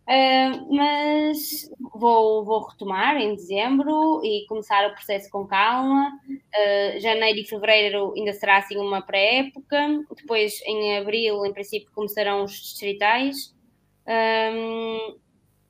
Uh, 0.08 0.76
mas 0.76 1.68
vou, 1.96 2.46
vou 2.46 2.68
retomar 2.68 3.18
em 3.18 3.34
dezembro 3.34 4.22
e 4.24 4.46
começar 4.48 4.88
o 4.88 4.94
processo 4.94 5.28
com 5.32 5.48
calma. 5.48 6.12
Uh, 6.30 7.00
janeiro 7.00 7.40
e 7.40 7.48
fevereiro 7.48 8.14
ainda 8.16 8.32
será 8.34 8.58
assim 8.58 8.78
uma 8.78 9.02
pré-época. 9.02 10.06
Depois, 10.16 10.62
em 10.68 11.00
abril, 11.00 11.44
em 11.44 11.52
princípio, 11.52 11.90
começarão 11.92 12.44
os 12.44 12.52
distritais. 12.52 13.56
Um, 14.08 15.18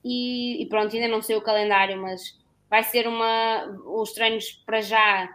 e, 0.04 0.62
e, 0.62 0.66
pronto, 0.68 0.94
ainda 0.94 1.08
não 1.08 1.22
sei 1.22 1.36
o 1.36 1.42
calendário, 1.42 2.00
mas 2.00 2.38
vai 2.68 2.82
ser 2.84 3.08
uma. 3.08 3.66
Os 3.86 4.12
treinos 4.12 4.52
para 4.66 4.82
já, 4.82 5.28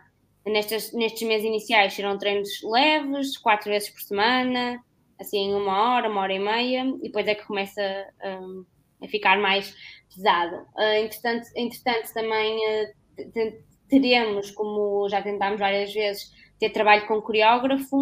nestes, 0.46 0.94
nestes 0.94 1.28
meses 1.28 1.46
iniciais, 1.46 1.94
serão 1.94 2.18
treinos 2.18 2.50
leves, 2.64 3.38
quatro 3.38 3.70
vezes 3.70 3.90
por 3.90 4.02
semana, 4.02 4.84
assim, 5.20 5.54
uma 5.54 5.96
hora, 5.96 6.10
uma 6.10 6.22
hora 6.22 6.34
e 6.34 6.40
meia, 6.40 6.86
e 7.02 7.04
depois 7.04 7.28
é 7.28 7.36
que 7.36 7.46
começa. 7.46 7.82
Um, 8.24 8.66
a 9.02 9.08
ficar 9.08 9.40
mais 9.40 9.76
pesado. 10.14 10.56
Uh, 10.76 11.04
entretanto, 11.04 11.48
entretanto, 11.56 12.14
também 12.14 12.58
uh, 12.58 13.64
teremos, 13.90 14.52
como 14.52 15.10
já 15.10 15.22
tentámos 15.22 15.60
várias 15.60 15.94
vezes, 15.94 16.32
ter 16.60 16.70
trabalho 16.70 17.08
com 17.08 17.22
coreógrafo 17.22 17.98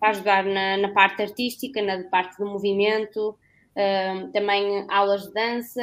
para 0.00 0.10
ajudar 0.10 0.44
na, 0.44 0.78
na 0.78 0.92
parte 0.92 1.22
artística, 1.22 1.82
na 1.82 2.02
parte 2.08 2.38
do 2.38 2.46
movimento, 2.46 3.30
uh, 3.30 4.32
também 4.32 4.86
aulas 4.88 5.24
de 5.24 5.34
dança, 5.34 5.82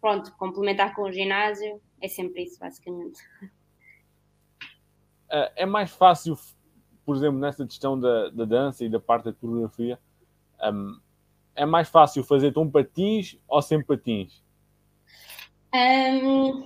pronto, 0.00 0.32
complementar 0.36 0.94
com 0.94 1.02
o 1.02 1.12
ginásio, 1.12 1.80
é 2.00 2.08
sempre 2.08 2.44
isso, 2.44 2.60
basicamente. 2.60 3.18
É 5.30 5.66
mais 5.66 5.90
fácil, 5.90 6.38
por 7.04 7.16
exemplo, 7.16 7.38
nessa 7.38 7.66
questão 7.66 7.98
da, 7.98 8.30
da 8.30 8.44
dança 8.44 8.84
e 8.84 8.88
da 8.88 8.98
parte 8.98 9.24
da 9.24 9.32
coreografia, 9.32 9.98
um, 10.62 10.98
é 11.54 11.66
mais 11.66 11.88
fácil 11.88 12.22
fazer 12.22 12.52
com 12.52 12.70
patins 12.70 13.36
ou 13.48 13.60
sem 13.60 13.82
patins? 13.82 14.42
Um, 15.74 16.64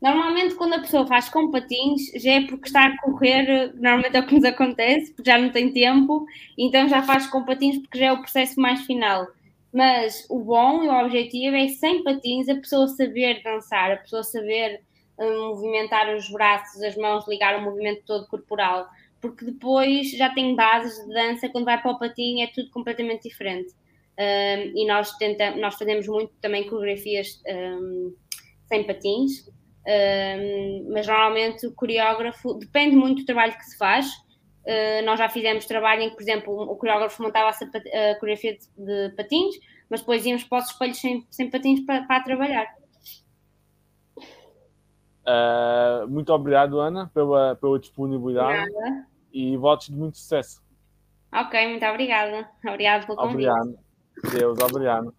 normalmente, 0.00 0.54
quando 0.54 0.74
a 0.74 0.80
pessoa 0.80 1.06
faz 1.06 1.28
com 1.28 1.50
patins, 1.50 2.02
já 2.16 2.32
é 2.32 2.46
porque 2.46 2.68
está 2.68 2.86
a 2.86 2.98
correr, 2.98 3.72
normalmente 3.74 4.16
é 4.16 4.20
o 4.20 4.26
que 4.26 4.34
nos 4.34 4.44
acontece, 4.44 5.12
porque 5.12 5.30
já 5.30 5.38
não 5.38 5.50
tem 5.50 5.72
tempo, 5.72 6.26
então 6.56 6.88
já 6.88 7.02
faz 7.02 7.26
com 7.26 7.44
patins 7.44 7.78
porque 7.78 7.98
já 7.98 8.06
é 8.06 8.12
o 8.12 8.20
processo 8.20 8.60
mais 8.60 8.82
final. 8.82 9.26
Mas 9.72 10.26
o 10.28 10.38
bom 10.38 10.84
e 10.84 10.88
o 10.88 11.04
objetivo 11.04 11.56
é 11.56 11.68
sem 11.68 12.04
patins 12.04 12.48
a 12.48 12.54
pessoa 12.56 12.86
saber 12.88 13.42
dançar, 13.42 13.90
a 13.90 13.96
pessoa 13.96 14.22
saber 14.22 14.82
movimentar 15.30 16.14
os 16.14 16.30
braços, 16.30 16.82
as 16.82 16.96
mãos, 16.96 17.26
ligar 17.28 17.58
o 17.58 17.62
movimento 17.62 18.02
todo 18.06 18.26
corporal 18.26 18.88
porque 19.22 19.44
depois 19.44 20.10
já 20.10 20.28
tem 20.34 20.54
bases 20.56 21.06
de 21.06 21.14
dança, 21.14 21.48
quando 21.48 21.64
vai 21.64 21.80
para 21.80 21.92
o 21.92 21.98
patinho 21.98 22.44
é 22.44 22.48
tudo 22.48 22.68
completamente 22.70 23.28
diferente. 23.28 23.72
Um, 24.18 24.76
e 24.76 24.84
nós, 24.86 25.16
tenta, 25.16 25.52
nós 25.52 25.76
fazemos 25.76 26.06
muito 26.08 26.32
também 26.40 26.68
coreografias 26.68 27.40
um, 27.46 28.14
sem 28.66 28.84
patins, 28.84 29.48
um, 29.86 30.90
mas 30.92 31.06
normalmente 31.06 31.66
o 31.66 31.72
coreógrafo 31.72 32.54
depende 32.54 32.96
muito 32.96 33.20
do 33.20 33.24
trabalho 33.24 33.56
que 33.56 33.64
se 33.64 33.78
faz. 33.78 34.06
Uh, 34.66 35.04
nós 35.04 35.18
já 35.18 35.28
fizemos 35.28 35.66
trabalho 35.66 36.02
em 36.02 36.10
que, 36.10 36.16
por 36.16 36.22
exemplo, 36.22 36.60
o 36.60 36.76
coreógrafo 36.76 37.22
montava 37.22 37.50
a, 37.50 38.14
coreografia 38.18 38.58
de, 38.58 38.68
de, 38.76 39.14
patins, 39.14 39.54
mas 39.88 40.00
depois 40.00 40.26
íamos 40.26 40.44
para 40.44 40.58
os 40.58 40.70
espelhos 40.70 40.98
sem, 40.98 41.24
sem 41.30 41.48
patins 41.48 41.80
para, 41.86 42.02
para 42.06 42.24
trabalhar. 42.24 42.81
Uh, 45.26 46.08
muito 46.08 46.32
obrigado, 46.32 46.80
Ana, 46.80 47.10
pela, 47.14 47.56
pela 47.56 47.78
disponibilidade. 47.78 48.60
Obrigada 48.60 49.12
e 49.32 49.56
votos 49.56 49.88
de 49.88 49.94
muito 49.94 50.18
sucesso. 50.18 50.62
Ok, 51.32 51.68
muito 51.68 51.86
obrigada. 51.86 52.48
Obrigado 52.64 53.06
pelo 53.06 53.16
convite. 53.16 53.48
Obrigado. 53.48 53.78
Deus, 54.38 54.58
obrigado. 54.58 55.14